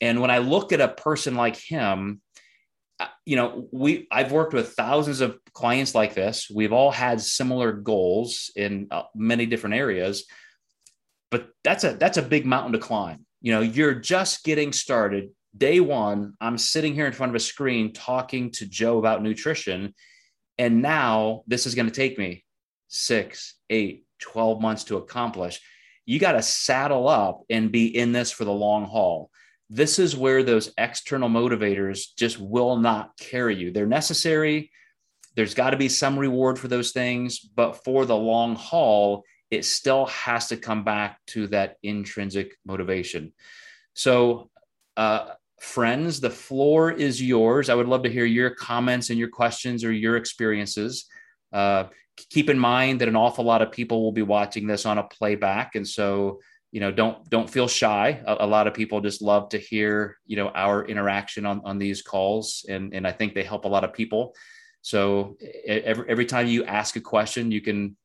[0.00, 2.20] And when i look at a person like him
[3.24, 6.50] you know we i've worked with thousands of clients like this.
[6.54, 10.26] We've all had similar goals in uh, many different areas.
[11.30, 13.24] But that's a that's a big mountain to climb.
[13.40, 15.30] You know you're just getting started.
[15.56, 19.94] Day one i'm sitting here in front of a screen talking to joe about nutrition.
[20.58, 22.44] And now this is going to take me
[22.92, 25.60] six, eight, 12 months to accomplish.
[26.04, 29.30] You got to saddle up and be in this for the long haul.
[29.70, 33.72] This is where those external motivators just will not carry you.
[33.72, 34.70] They're necessary.
[35.34, 39.64] There's got to be some reward for those things, but for the long haul, it
[39.64, 43.32] still has to come back to that intrinsic motivation.
[43.94, 44.50] So,
[44.96, 47.70] uh, friends, the floor is yours.
[47.70, 51.06] I would love to hear your comments and your questions or your experiences.
[51.52, 51.84] Uh,
[52.16, 55.04] keep in mind that an awful lot of people will be watching this on a
[55.04, 55.74] playback.
[55.74, 58.22] And so you know don't don't feel shy.
[58.26, 61.78] A, a, lot of people just love to hear you know our interaction on, on
[61.78, 62.64] these calls.
[62.68, 64.34] And and i think they help a lot of people.
[64.80, 67.96] So every, every time you ask a question you can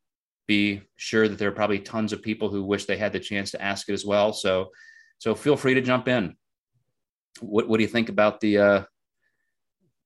[0.47, 3.51] be sure that there are probably tons of people who wish they had the chance
[3.51, 4.33] to ask it as well.
[4.33, 4.71] So
[5.17, 6.35] so feel free to jump in.
[7.39, 8.83] What, what do you think about the uh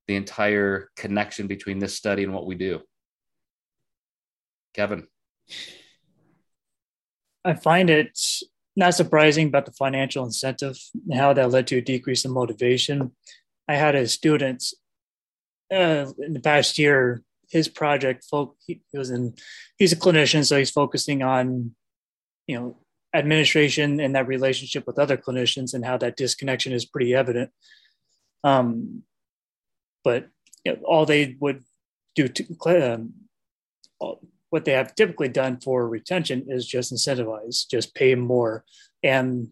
[0.07, 2.81] the entire connection between this study and what we do
[4.73, 5.07] Kevin?
[7.43, 8.17] I find it
[8.75, 10.77] not surprising about the financial incentive
[11.09, 13.11] and how that led to a decrease in motivation.
[13.67, 14.63] I had a student
[15.71, 17.23] uh, in the past year.
[17.49, 18.25] His project,
[18.65, 19.33] he was in.
[19.77, 21.75] He's a clinician, so he's focusing on,
[22.47, 22.77] you know,
[23.13, 27.51] administration and that relationship with other clinicians and how that disconnection is pretty evident.
[28.43, 29.03] Um,
[30.03, 30.29] but
[30.63, 31.63] you know, all they would
[32.15, 33.13] do to um,
[34.51, 38.63] what they have typically done for retention is just incentivize, just pay more.
[39.01, 39.47] And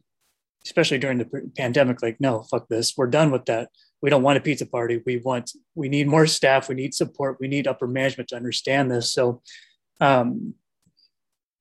[0.64, 2.96] especially during the pandemic, like, no, fuck this.
[2.96, 3.70] We're done with that.
[4.02, 5.02] We don't want a pizza party.
[5.06, 6.70] We want, we need more staff.
[6.70, 7.38] We need support.
[7.40, 9.12] We need upper management to understand this.
[9.12, 9.42] So,
[10.00, 10.54] um,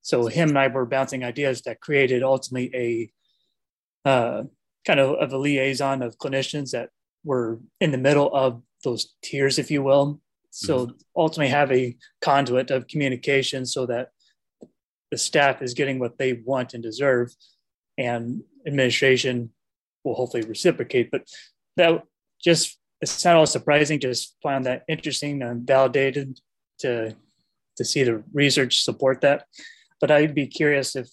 [0.03, 2.71] So him and I were bouncing ideas that created ultimately
[4.07, 4.45] a uh,
[4.87, 6.89] kind of, of a liaison of clinicians that
[7.25, 10.21] were in the middle of those tiers, if you will.
[10.51, 10.97] So mm-hmm.
[11.17, 14.11] ultimately have a conduit of communication so that
[15.11, 17.35] the staff is getting what they want and deserve,
[17.97, 19.51] and administration
[20.05, 21.11] will hopefully reciprocate.
[21.11, 21.29] But
[21.77, 22.03] that
[22.43, 24.01] just it's not all surprising.
[24.01, 26.41] Just found that interesting and validated
[26.81, 27.15] to
[27.77, 29.47] to see the research support that.
[30.01, 31.09] But I'd be curious if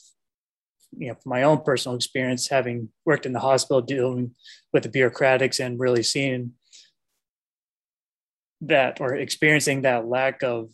[0.97, 4.31] you know, from my own personal experience, having worked in the hospital, dealing
[4.73, 6.53] with the bureaucratics, and really seeing
[8.62, 10.70] that or experiencing that lack of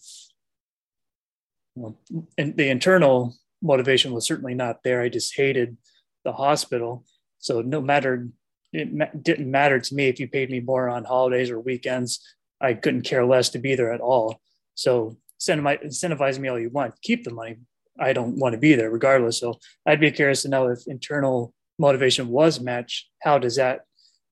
[1.75, 1.97] well,
[2.37, 5.01] and the internal motivation was certainly not there.
[5.01, 5.77] I just hated
[6.23, 7.05] the hospital.
[7.39, 8.27] So no matter
[8.73, 12.19] it ma- didn't matter to me if you paid me more on holidays or weekends.
[12.59, 14.39] I couldn't care less to be there at all.
[14.75, 17.57] So incentivize me all you want, keep the money.
[17.99, 19.39] I don't want to be there regardless.
[19.39, 23.09] So I'd be curious to know if internal motivation was matched.
[23.21, 23.81] How does that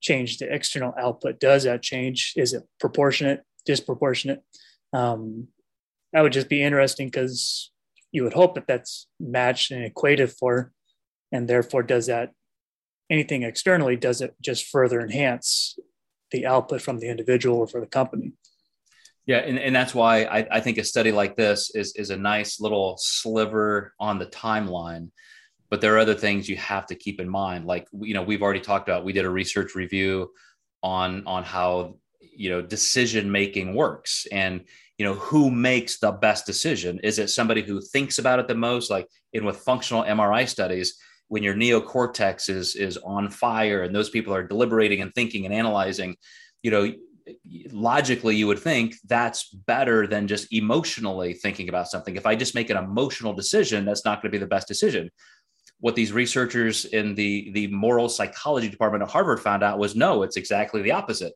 [0.02, 1.40] change the external output?
[1.40, 2.34] Does that change?
[2.36, 4.42] Is it proportionate, disproportionate?
[4.94, 5.48] Um,
[6.14, 7.72] that would just be interesting because
[8.12, 10.72] you would hope that that's matched and equated for,
[11.32, 12.32] and therefore does that
[13.10, 15.78] anything externally does it just further enhance
[16.32, 18.34] the output from the individual or for the company.
[19.26, 22.18] Yeah, and, and that's why I, I think a study like this is, is a
[22.18, 25.10] nice little sliver on the timeline.
[25.70, 27.66] But there are other things you have to keep in mind.
[27.66, 30.32] Like, you know, we've already talked about, we did a research review
[30.82, 34.64] on on how you know decision making works and
[34.98, 37.00] you know who makes the best decision.
[37.04, 38.90] Is it somebody who thinks about it the most?
[38.90, 40.98] Like in with functional mri studies
[41.28, 45.54] when your neocortex is is on fire and those people are deliberating and thinking and
[45.54, 46.16] analyzing
[46.64, 46.92] you know
[47.72, 52.16] logically you would think that's better than just emotionally thinking about something.
[52.16, 55.10] If i just make an emotional decision that's not going to be the best decision
[55.80, 60.24] what these researchers in the the moral psychology department at harvard found out was no
[60.24, 61.34] it's exactly the opposite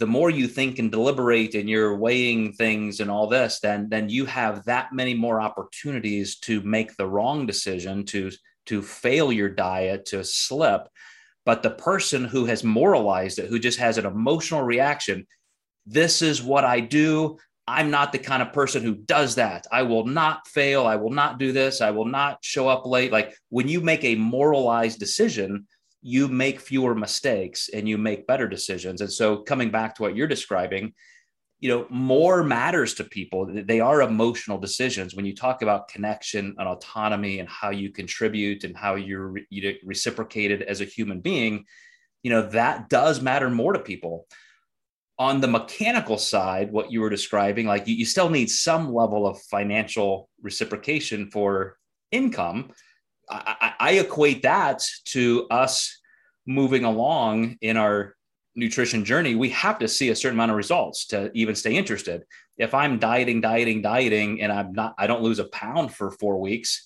[0.00, 4.08] the more you think and deliberate and you're weighing things and all this then then
[4.08, 8.30] you have that many more opportunities to make the wrong decision to
[8.66, 10.88] to fail your diet, to slip.
[11.44, 15.26] But the person who has moralized it, who just has an emotional reaction,
[15.86, 17.38] this is what I do.
[17.66, 19.66] I'm not the kind of person who does that.
[19.72, 20.86] I will not fail.
[20.86, 21.80] I will not do this.
[21.80, 23.10] I will not show up late.
[23.10, 25.66] Like when you make a moralized decision,
[26.02, 29.00] you make fewer mistakes and you make better decisions.
[29.00, 30.92] And so, coming back to what you're describing,
[31.64, 36.54] you know more matters to people they are emotional decisions when you talk about connection
[36.58, 41.64] and autonomy and how you contribute and how you're you reciprocated as a human being
[42.22, 44.26] you know that does matter more to people
[45.18, 49.26] on the mechanical side what you were describing like you, you still need some level
[49.26, 51.76] of financial reciprocation for
[52.10, 52.72] income
[53.30, 56.00] I, I, I equate that to us
[56.46, 58.14] moving along in our
[58.56, 62.24] nutrition journey, we have to see a certain amount of results to even stay interested.
[62.56, 66.40] If I'm dieting, dieting, dieting, and I'm not, I don't lose a pound for four
[66.40, 66.84] weeks,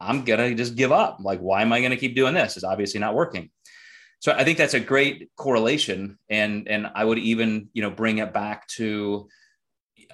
[0.00, 1.18] I'm gonna just give up.
[1.20, 2.56] Like, why am I gonna keep doing this?
[2.56, 3.50] It's obviously not working.
[4.20, 8.18] So I think that's a great correlation, and and I would even you know bring
[8.18, 9.28] it back to,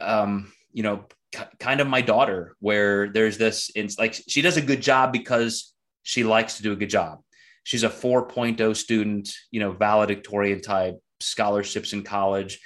[0.00, 1.04] um, you know,
[1.34, 5.12] c- kind of my daughter, where there's this, it's like she does a good job
[5.12, 7.20] because she likes to do a good job
[7.66, 12.60] she's a 4.0 student, you know, valedictorian type, scholarships in college.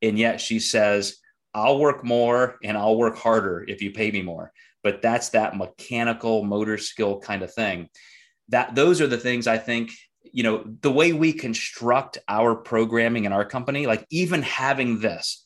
[0.00, 1.16] And yet she says,
[1.52, 4.52] I'll work more and I'll work harder if you pay me more.
[4.84, 7.88] But that's that mechanical motor skill kind of thing.
[8.50, 9.90] That those are the things I think,
[10.34, 15.44] you know, the way we construct our programming in our company, like even having this,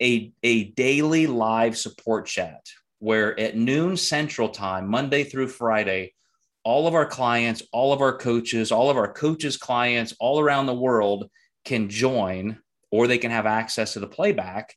[0.00, 2.64] a, a daily live support chat
[3.00, 6.14] where at noon central time, Monday through Friday,
[6.62, 10.66] all of our clients, all of our coaches, all of our coaches' clients all around
[10.66, 11.28] the world
[11.64, 12.58] can join
[12.92, 14.76] or they can have access to the playback.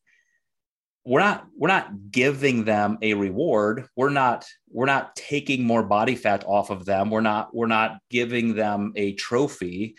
[1.07, 3.87] We're not we're not giving them a reward.
[3.95, 7.09] We're not we're not taking more body fat off of them.
[7.09, 9.95] We're not we're not giving them a trophy,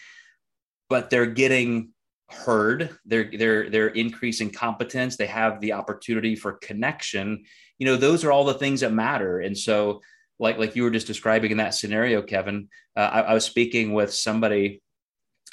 [0.90, 1.92] but they're getting
[2.28, 2.90] heard.
[3.06, 5.16] They're they're they're increasing competence.
[5.16, 7.44] They have the opportunity for connection.
[7.78, 9.40] You know, those are all the things that matter.
[9.40, 10.02] And so
[10.38, 12.68] like like you were just describing in that scenario, Kevin.
[12.94, 14.82] Uh, I, I, was speaking with somebody.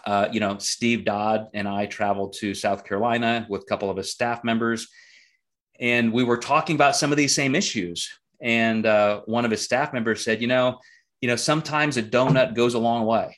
[0.05, 3.97] Uh, you know, Steve Dodd and I traveled to South Carolina with a couple of
[3.97, 4.87] his staff members,
[5.79, 8.09] and we were talking about some of these same issues.
[8.41, 10.79] And uh, one of his staff members said, "You know,
[11.21, 13.37] you know, sometimes a donut goes a long way."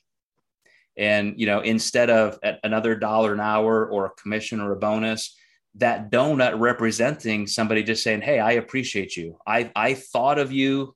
[0.98, 5.36] And you know, instead of another dollar an hour or a commission or a bonus,
[5.76, 9.38] that donut representing somebody just saying, "Hey, I appreciate you.
[9.46, 10.96] I I thought of you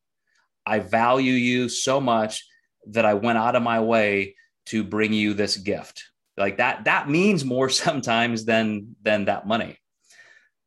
[0.65, 2.45] I value you so much
[2.87, 4.35] that I went out of my way
[4.67, 6.03] to bring you this gift.
[6.37, 9.77] Like that, that means more sometimes than than that money.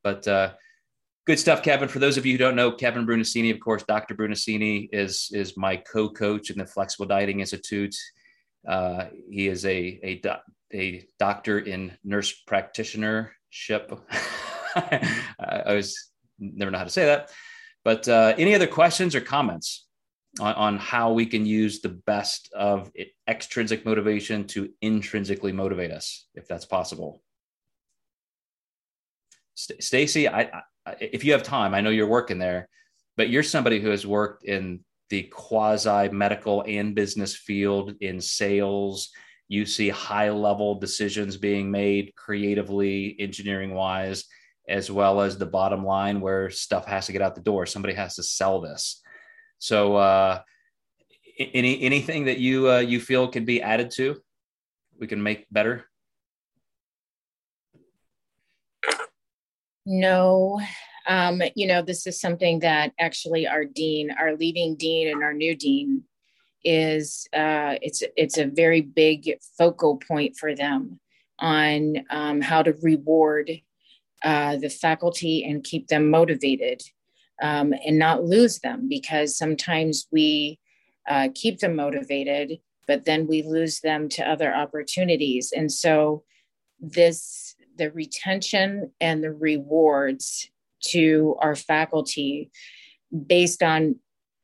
[0.03, 0.53] But uh,
[1.27, 1.89] good stuff, Kevin.
[1.89, 4.15] For those of you who don't know, Kevin Brunacini, of course, Dr.
[4.15, 7.95] Brunacini is is my co-coach in the Flexible Dieting Institute.
[8.67, 10.23] Uh, he is a a,
[10.73, 14.01] a doctor in nurse practitionership.
[14.77, 17.31] I was never know how to say that.
[17.85, 19.87] But uh, any other questions or comments
[20.41, 22.91] on, on, how we can use the best of
[23.29, 27.23] extrinsic motivation to intrinsically motivate us, if that's possible?
[29.55, 30.63] St- Stacy, I, I,
[31.01, 32.69] if you have time, I know you're working there,
[33.17, 34.81] but you're somebody who has worked in
[35.11, 39.11] the quasi medical and business field in sales.
[39.49, 44.25] You see high level decisions being made creatively, engineering wise
[44.69, 47.67] as well as the bottom line where stuff has to get out the door.
[47.67, 49.03] Somebody has to sell this.
[49.59, 50.41] So, uh,
[51.39, 54.17] any anything that you uh, you feel can be added to,
[54.99, 55.85] we can make better.
[59.87, 60.61] No,
[61.07, 65.35] um, you know this is something that actually our dean, our leading dean, and our
[65.35, 66.05] new dean
[66.65, 71.01] is uh, it's it's a very big focal point for them
[71.39, 73.51] on um, how to reward
[74.23, 76.83] uh, the faculty and keep them motivated
[77.43, 80.59] um, and not lose them because sometimes we
[81.09, 85.53] uh, keep them motivated, but then we lose them to other opportunities.
[85.55, 86.25] And so,
[86.81, 87.44] this
[87.77, 90.49] the retention and the rewards
[90.87, 92.51] to our faculty
[93.27, 93.97] based on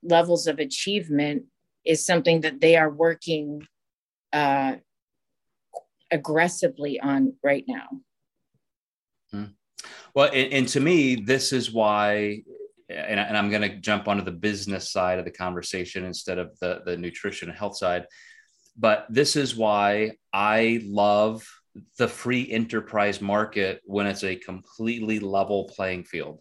[0.03, 1.45] levels of achievement
[1.85, 3.67] is something that they are working
[4.33, 4.77] uh,
[6.11, 7.89] aggressively on right now.
[10.15, 12.43] Well, and, and to me, this is why,
[12.89, 16.59] and, and I'm going to jump onto the business side of the conversation instead of
[16.61, 18.07] the, the nutrition and health side.
[18.77, 21.47] But this is why I love
[21.99, 26.41] the free enterprise market when it's a completely level playing field.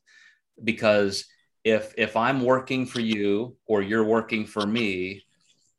[0.63, 1.25] Because
[1.63, 5.23] if if I'm working for you or you're working for me,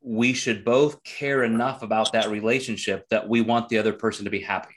[0.02, 4.30] we should both care enough about that relationship that we want the other person to
[4.30, 4.74] be happy.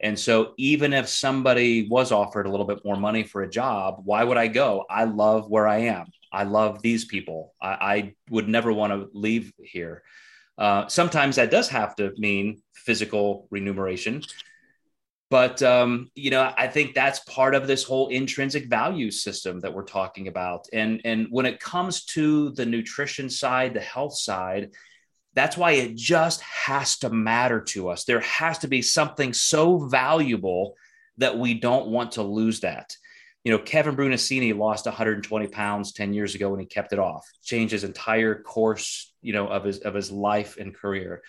[0.00, 4.02] And so, even if somebody was offered a little bit more money for a job,
[4.04, 4.84] why would I go?
[4.90, 6.06] I love where I am.
[6.32, 7.54] I love these people.
[7.62, 10.02] I, I would never want to leave here.
[10.56, 14.22] Uh, sometimes that does have to mean physical remuneration.
[15.30, 19.74] But um, you know, I think that's part of this whole intrinsic value system that
[19.74, 20.66] we're talking about.
[20.72, 24.70] And and when it comes to the nutrition side, the health side,
[25.34, 28.04] that's why it just has to matter to us.
[28.04, 30.74] There has to be something so valuable
[31.16, 32.96] that we don't want to lose that.
[33.44, 37.26] You know, Kevin Brunacini lost 120 pounds 10 years ago when he kept it off,
[37.42, 41.22] changed his entire course, you know, of his of his life and career.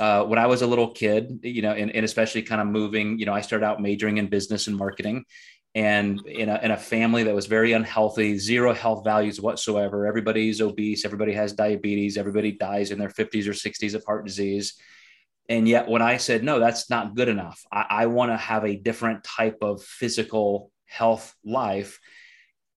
[0.00, 3.18] Uh, when I was a little kid, you know, and, and especially kind of moving,
[3.18, 5.26] you know, I started out majoring in business and marketing
[5.74, 10.06] and in a, in a family that was very unhealthy, zero health values whatsoever.
[10.06, 14.74] Everybody's obese, everybody has diabetes, everybody dies in their 50s or 60s of heart disease.
[15.48, 18.64] And yet, when I said, no, that's not good enough, I, I want to have
[18.64, 22.00] a different type of physical health life,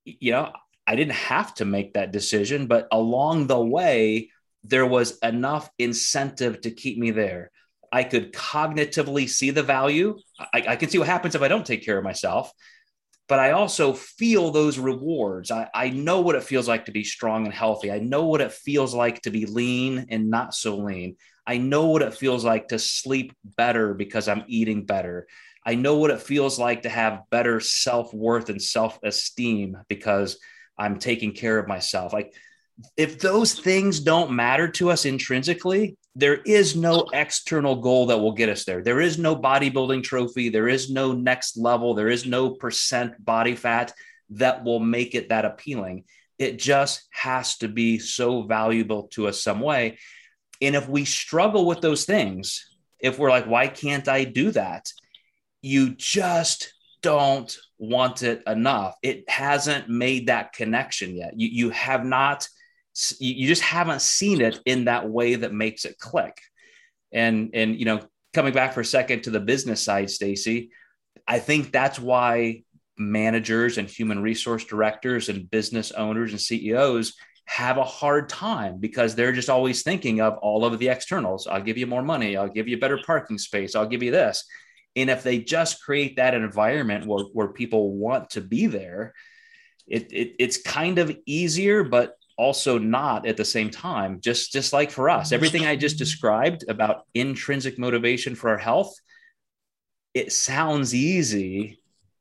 [0.06, 0.52] you know,
[0.88, 4.32] I didn't have to make that decision, but along the way,
[4.64, 7.52] there was enough incentive to keep me there.
[7.92, 10.18] I could cognitively see the value.
[10.40, 12.52] I, I, can see what happens if I don't take care of myself
[13.28, 15.50] but I also feel those rewards.
[15.50, 17.92] I, I know what it feels like to be strong and healthy.
[17.92, 21.16] I know what it feels like to be lean and not so lean.
[21.48, 25.28] I know what it feels like to sleep better because I'm eating better.
[25.66, 30.38] I know what it feels like to have better self worth and self esteem because
[30.78, 32.14] I'm taking care of myself.
[32.14, 32.34] Like,
[32.98, 38.34] if those things don't matter to us intrinsically, there is no external goal that will
[38.34, 38.82] get us there.
[38.84, 40.50] There is no bodybuilding trophy.
[40.50, 41.94] There is no next level.
[41.94, 43.94] There is no percent body fat
[44.32, 46.06] that will make it that appealing.
[46.38, 49.98] It just has to be so valuable to us some way.
[50.62, 52.66] And if we struggle with those things,
[53.00, 54.92] if we're like, why can't I do that?
[55.66, 58.96] You just don't want it enough.
[59.02, 61.34] It hasn't made that connection yet.
[61.36, 62.48] You, you have not
[63.20, 66.38] you just haven't seen it in that way that makes it click.
[67.12, 68.02] And and you know,
[68.34, 70.70] coming back for a second to the business side, Stacy,
[71.28, 72.64] I think that's why
[72.98, 79.14] managers and human resource directors and business owners and CEOs have a hard time because
[79.14, 81.48] they're just always thinking of all of the externals.
[81.48, 82.38] I'll give you more money.
[82.38, 83.76] I'll give you better parking space.
[83.76, 84.46] I'll give you this.
[84.96, 89.14] And if they just create that environment where, where people want to be there,
[89.88, 94.20] it, it, it's kind of easier, but also not at the same time.
[94.20, 98.94] Just just like for us everything i just described about intrinsic motivation for our health
[100.14, 101.80] it sounds easy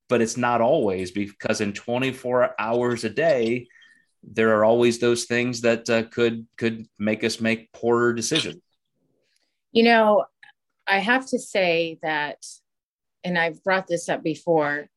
[0.08, 3.66] but it's not always because in 24 hours a day
[4.22, 8.60] there are always those things that uh, could could make us make poorer decisions.
[9.72, 10.24] You know
[10.86, 12.44] i have to say that
[13.24, 14.88] and i've brought this up before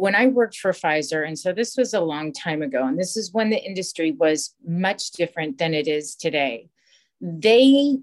[0.00, 3.18] when I worked for Pfizer, and so this was a long time ago, and this
[3.18, 6.70] is when the industry was much different than it is today.
[7.20, 7.98] They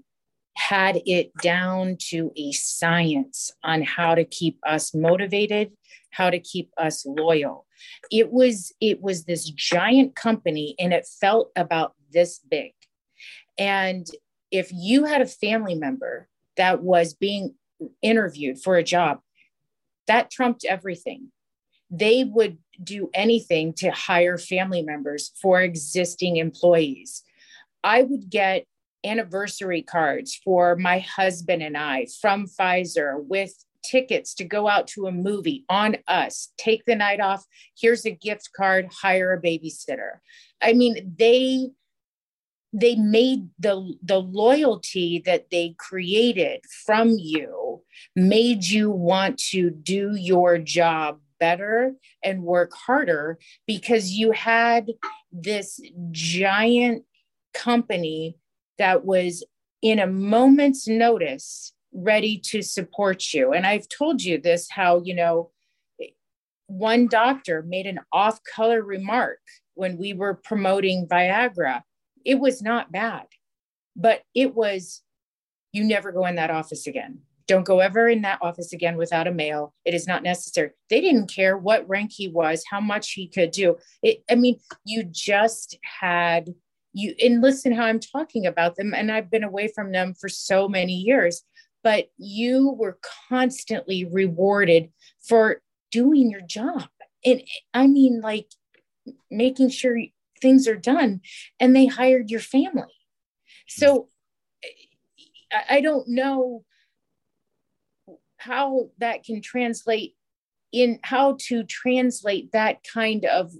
[0.56, 5.72] had it down to a science on how to keep us motivated,
[6.10, 7.66] how to keep us loyal.
[8.10, 12.72] It was it was this giant company and it felt about this big.
[13.56, 14.06] And
[14.50, 17.54] if you had a family member that was being
[18.02, 19.20] interviewed for a job,
[20.06, 21.30] that trumped everything
[21.90, 27.22] they would do anything to hire family members for existing employees.
[27.82, 28.66] I would get
[29.04, 33.52] anniversary cards for my husband and I from Pfizer with
[33.84, 37.44] tickets to go out to a movie on us, take the night off.
[37.80, 40.18] Here's a gift card, hire a babysitter.
[40.60, 41.70] I mean, they
[42.74, 47.67] they made the the loyalty that they created from you
[48.16, 51.94] made you want to do your job better
[52.24, 54.90] and work harder because you had
[55.30, 55.80] this
[56.10, 57.04] giant
[57.54, 58.36] company
[58.78, 59.44] that was
[59.82, 63.52] in a moment's notice ready to support you.
[63.52, 65.50] And I've told you this how, you know,
[66.66, 69.38] one doctor made an off color remark
[69.74, 71.82] when we were promoting Viagra.
[72.24, 73.26] It was not bad,
[73.96, 75.02] but it was,
[75.72, 77.20] you never go in that office again.
[77.48, 79.74] Don't go ever in that office again without a male.
[79.84, 80.70] It is not necessary.
[80.90, 83.76] They didn't care what rank he was, how much he could do.
[84.02, 86.54] It, I mean, you just had
[86.92, 88.92] you and listen how I'm talking about them.
[88.94, 91.42] And I've been away from them for so many years,
[91.82, 94.90] but you were constantly rewarded
[95.26, 96.88] for doing your job.
[97.24, 97.42] And
[97.72, 98.50] I mean, like
[99.30, 99.98] making sure
[100.40, 101.20] things are done,
[101.58, 102.92] and they hired your family.
[103.66, 104.08] So
[105.68, 106.64] I don't know
[108.38, 110.14] how that can translate
[110.72, 113.52] in how to translate that kind of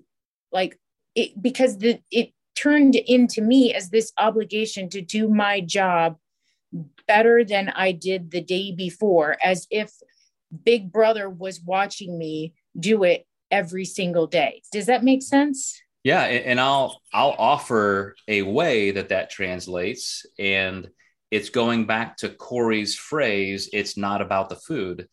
[0.53, 0.79] like
[1.15, 6.17] it because the it turned into me as this obligation to do my job
[7.07, 9.93] better than I did the day before as if
[10.65, 14.63] big brother was watching me do it every single day.
[14.73, 15.81] Does that make sense?
[16.05, 20.89] Yeah and i'll i'll offer a way that that translates and
[21.31, 25.09] it's going back to Corey's phrase, it's not about the food.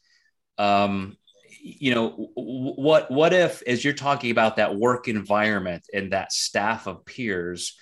[0.57, 1.18] Um,
[1.61, 6.86] you know, what what if as you're talking about that work environment and that staff
[6.86, 7.76] of peers,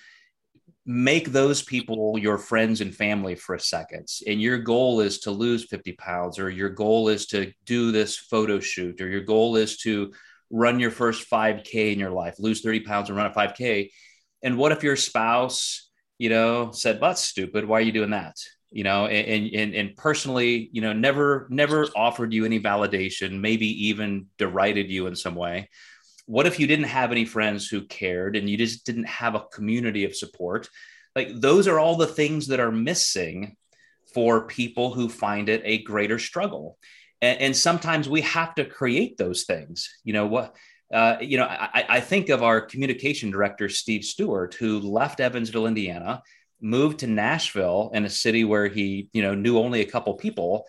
[0.86, 4.06] make those people your friends and family for a second.
[4.26, 8.16] And your goal is to lose 50 pounds, or your goal is to do this
[8.16, 10.12] photo shoot, or your goal is to
[10.50, 13.90] run your first 5K in your life, lose 30 pounds and run a 5K.
[14.42, 15.83] And what if your spouse
[16.18, 17.64] you know, said, "That's stupid.
[17.64, 18.36] Why are you doing that?"
[18.70, 23.86] You know, and and and personally, you know, never never offered you any validation, maybe
[23.88, 25.68] even derided you in some way.
[26.26, 29.44] What if you didn't have any friends who cared and you just didn't have a
[29.52, 30.68] community of support?
[31.14, 33.56] Like those are all the things that are missing
[34.14, 36.78] for people who find it a greater struggle.
[37.20, 39.98] And, and sometimes we have to create those things.
[40.04, 40.56] You know what?
[40.92, 45.66] Uh, you know, I, I, think of our communication director, Steve Stewart, who left Evansville,
[45.66, 46.22] Indiana,
[46.60, 50.66] moved to Nashville in a city where he, you know, knew only a couple people.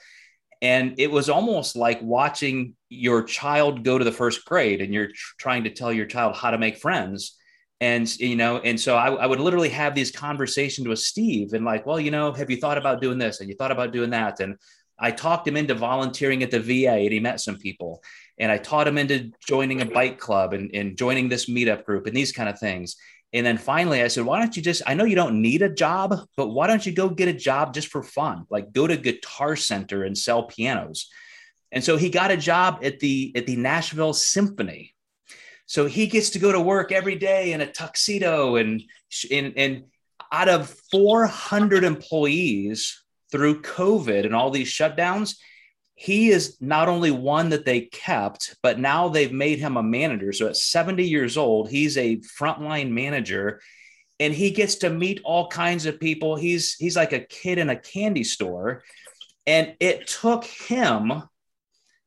[0.61, 5.07] And it was almost like watching your child go to the first grade and you're
[5.07, 7.37] tr- trying to tell your child how to make friends.
[7.81, 11.65] And, you know, and so I, I would literally have these conversations with Steve and
[11.65, 13.41] like, well, you know, have you thought about doing this?
[13.41, 14.39] And you thought about doing that?
[14.39, 14.55] And
[14.97, 18.01] I talked him into volunteering at the VA and he met some people
[18.37, 22.07] and I taught him into joining a bike club and, and joining this meetup group
[22.07, 22.95] and these kind of things.
[23.33, 25.69] And then finally, I said, why don't you just, I know you don't need a
[25.69, 28.45] job, but why don't you go get a job just for fun?
[28.49, 31.09] Like go to Guitar Center and sell pianos.
[31.71, 34.93] And so he got a job at the at the Nashville Symphony.
[35.65, 38.81] So he gets to go to work every day in a tuxedo and
[39.29, 39.83] and, and
[40.31, 43.03] out of 400 employees
[43.35, 45.35] through COVID and all these shutdowns,
[45.93, 50.31] he is not only one that they kept, but now they've made him a manager.
[50.31, 53.59] So at 70 years old, he's a frontline manager
[54.17, 56.37] and he gets to meet all kinds of people.
[56.37, 58.83] He's he's like a kid in a candy store.
[59.45, 61.23] And it took him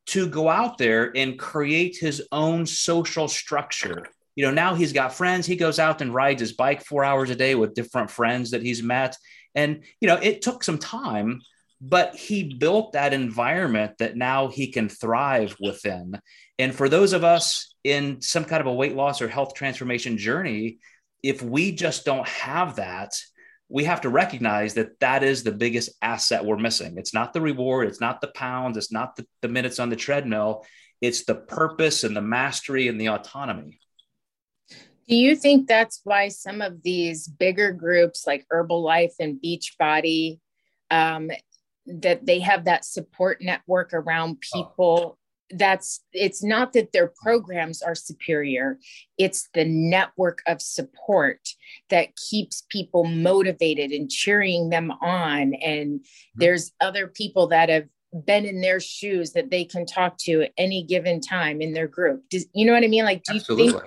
[0.07, 4.07] to go out there and create his own social structure
[4.39, 7.29] you know now he's got friends he goes out and rides his bike four hours
[7.29, 9.17] a day with different friends that he's met
[9.59, 11.41] and you know it took some time
[11.81, 16.19] but he built that environment that now he can thrive within
[16.59, 20.17] and for those of us in some kind of a weight loss or health transformation
[20.17, 20.79] journey
[21.23, 23.13] if we just don't have that
[23.69, 26.97] we have to recognize that that is the biggest asset we're missing.
[26.97, 29.97] It's not the reward, it's not the pounds, it's not the, the minutes on the
[29.97, 30.65] treadmill,
[31.01, 33.79] it's the purpose and the mastery and the autonomy.
[35.09, 40.39] Do you think that's why some of these bigger groups like Herbalife and Beachbody,
[40.91, 41.31] um,
[41.87, 44.59] that they have that support network around oh.
[44.63, 45.19] people
[45.51, 48.79] that's it's not that their programs are superior
[49.17, 51.41] it's the network of support
[51.89, 56.41] that keeps people motivated and cheering them on and mm-hmm.
[56.41, 57.87] there's other people that have
[58.27, 61.89] been in their shoes that they can talk to at any given time in their
[61.89, 63.67] group Does, you know what i mean like do Absolutely.
[63.67, 63.85] you think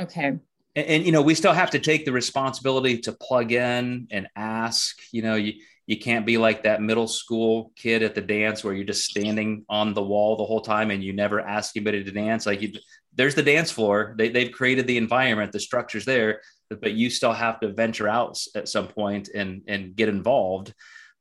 [0.00, 0.38] okay
[0.76, 4.28] and, and, you know we still have to take the responsibility to plug in and
[4.36, 5.54] ask you know you
[5.86, 9.64] you can't be like that middle school kid at the dance where you're just standing
[9.68, 12.46] on the wall the whole time and you never ask anybody to dance.
[12.46, 12.72] Like you,
[13.14, 14.14] there's the dance floor.
[14.16, 16.40] They, they've created the environment, the structure's there,
[16.70, 20.72] but you still have to venture out at some point and and get involved.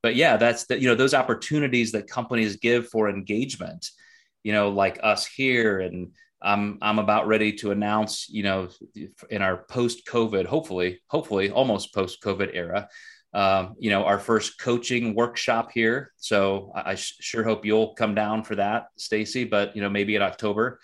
[0.01, 3.89] But yeah, that's the you know those opportunities that companies give for engagement.
[4.43, 6.11] You know, like us here, and
[6.43, 8.29] I'm I'm about ready to announce.
[8.29, 8.69] You know,
[9.29, 12.89] in our post COVID, hopefully, hopefully, almost post COVID era
[13.33, 16.11] um, you know, our first coaching workshop here.
[16.17, 19.43] So I, I sure hope you'll come down for that, Stacy.
[19.43, 20.79] But you know, maybe in October,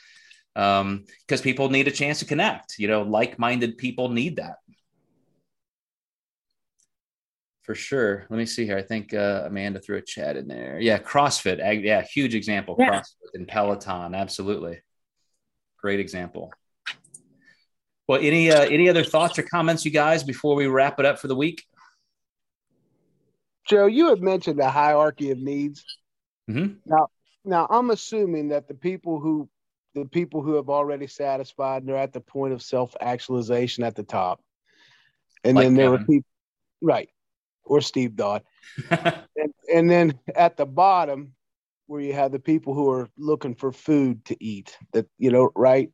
[0.56, 2.80] because um, people need a chance to connect.
[2.80, 4.56] You know, like-minded people need that
[7.62, 8.26] for sure.
[8.32, 8.78] Let me see here.
[8.78, 10.80] I think uh, Amanda threw a chat in there.
[10.80, 11.84] Yeah, CrossFit.
[11.84, 12.76] Yeah, huge example.
[12.80, 13.02] Yeah.
[13.02, 14.16] CrossFit and Peloton.
[14.16, 14.82] Absolutely,
[15.82, 16.52] great example.
[18.08, 21.20] Well, any uh, any other thoughts or comments, you guys, before we wrap it up
[21.20, 21.64] for the week?
[23.68, 25.86] Joe, you had mentioned the hierarchy of needs.
[26.50, 26.74] Mm-hmm.
[26.88, 27.08] Now,
[27.46, 29.48] now I'm assuming that the people who
[29.94, 34.04] the people who have already satisfied they're at the point of self actualization at the
[34.04, 34.42] top,
[35.44, 36.00] and like then there Kevin.
[36.00, 36.30] were people,
[36.82, 37.10] right,
[37.64, 38.42] or Steve Dodd,
[38.90, 41.34] and, and then at the bottom
[41.90, 45.50] where you have the people who are looking for food to eat that you know
[45.56, 45.92] right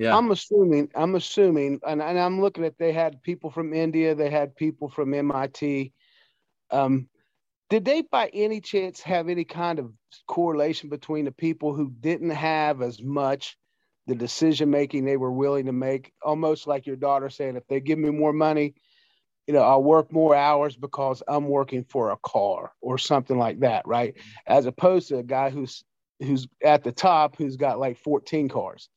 [0.00, 0.16] yeah.
[0.16, 4.30] I'm assuming, I'm assuming, and, and, I'm looking at they had people from India, they
[4.30, 5.92] had people from MIT.
[6.70, 7.08] Um,
[7.70, 9.92] did they by any chance have any kind of
[10.26, 13.56] correlation between the people who didn't have as much
[14.06, 17.80] the decision making they were willing to make almost like your daughter saying if they
[17.80, 18.74] give me more money
[19.48, 23.58] you know i'll work more hours because i'm working for a car or something like
[23.58, 24.14] that right
[24.46, 25.82] as opposed to a guy who's
[26.20, 28.88] who's at the top who's got like 14 cars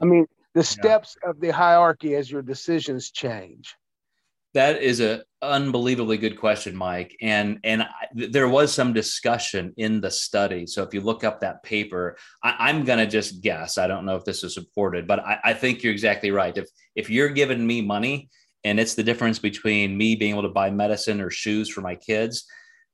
[0.00, 1.30] i mean the steps yeah.
[1.30, 3.74] of the hierarchy as your decisions change
[4.54, 7.14] that is a unbelievably good question, Mike.
[7.20, 10.66] And and I, there was some discussion in the study.
[10.66, 13.76] So if you look up that paper, I, am going to just guess.
[13.76, 16.56] I don't know if this is supported, but I, I think you're exactly right.
[16.56, 16.66] If
[16.96, 18.30] if you're giving me money
[18.64, 21.94] and it's the difference between me being able to buy medicine or shoes for my
[21.94, 22.46] kids,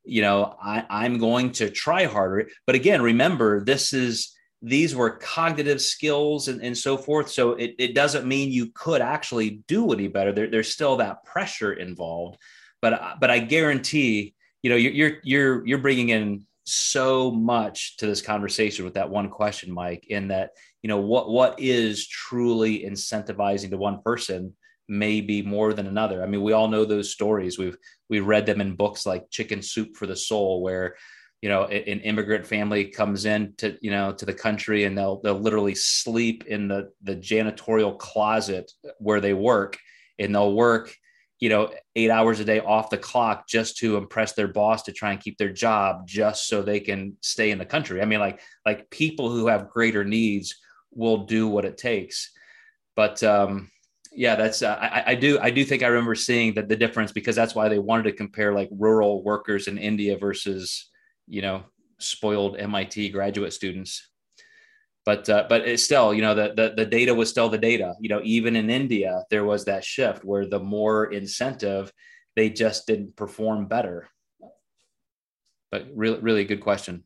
[0.04, 2.48] you know, I, I'm going to try harder.
[2.66, 7.30] But again, remember, this is these were cognitive skills and, and so forth.
[7.30, 10.32] So it, it doesn't mean you could actually do any better.
[10.32, 12.38] There, there's still that pressure involved.
[12.80, 18.22] But but I guarantee, you know, you're you're you're bringing in so much to this
[18.22, 20.06] conversation with that one question, Mike.
[20.08, 20.50] In that,
[20.82, 24.54] you know, what what is truly incentivizing to one person
[24.89, 26.22] may be more than another.
[26.22, 27.59] I mean, we all know those stories.
[27.59, 27.76] We've
[28.09, 30.97] we've read them in books like Chicken Soup for the Soul, where
[31.45, 35.20] you know an immigrant family comes in to you know to the country and they'll
[35.20, 39.76] they'll literally sleep in the the janitorial closet where they work
[40.18, 40.97] and they'll work
[41.41, 44.93] you know eight hours a day off the clock just to impress their boss to
[44.93, 48.20] try and keep their job just so they can stay in the country i mean
[48.20, 50.55] like like people who have greater needs
[50.93, 52.32] will do what it takes
[52.97, 53.70] but um
[54.14, 57.12] yeah that's uh, I, I do i do think i remember seeing that the difference
[57.12, 60.90] because that's why they wanted to compare like rural workers in india versus
[61.26, 61.64] you know
[61.98, 64.08] spoiled MIT graduate students.
[65.04, 67.94] But uh, but it's still you know the, the the data was still the data.
[68.00, 71.92] You know even in India there was that shift where the more incentive
[72.36, 74.08] they just didn't perform better.
[75.70, 77.04] But really really good question.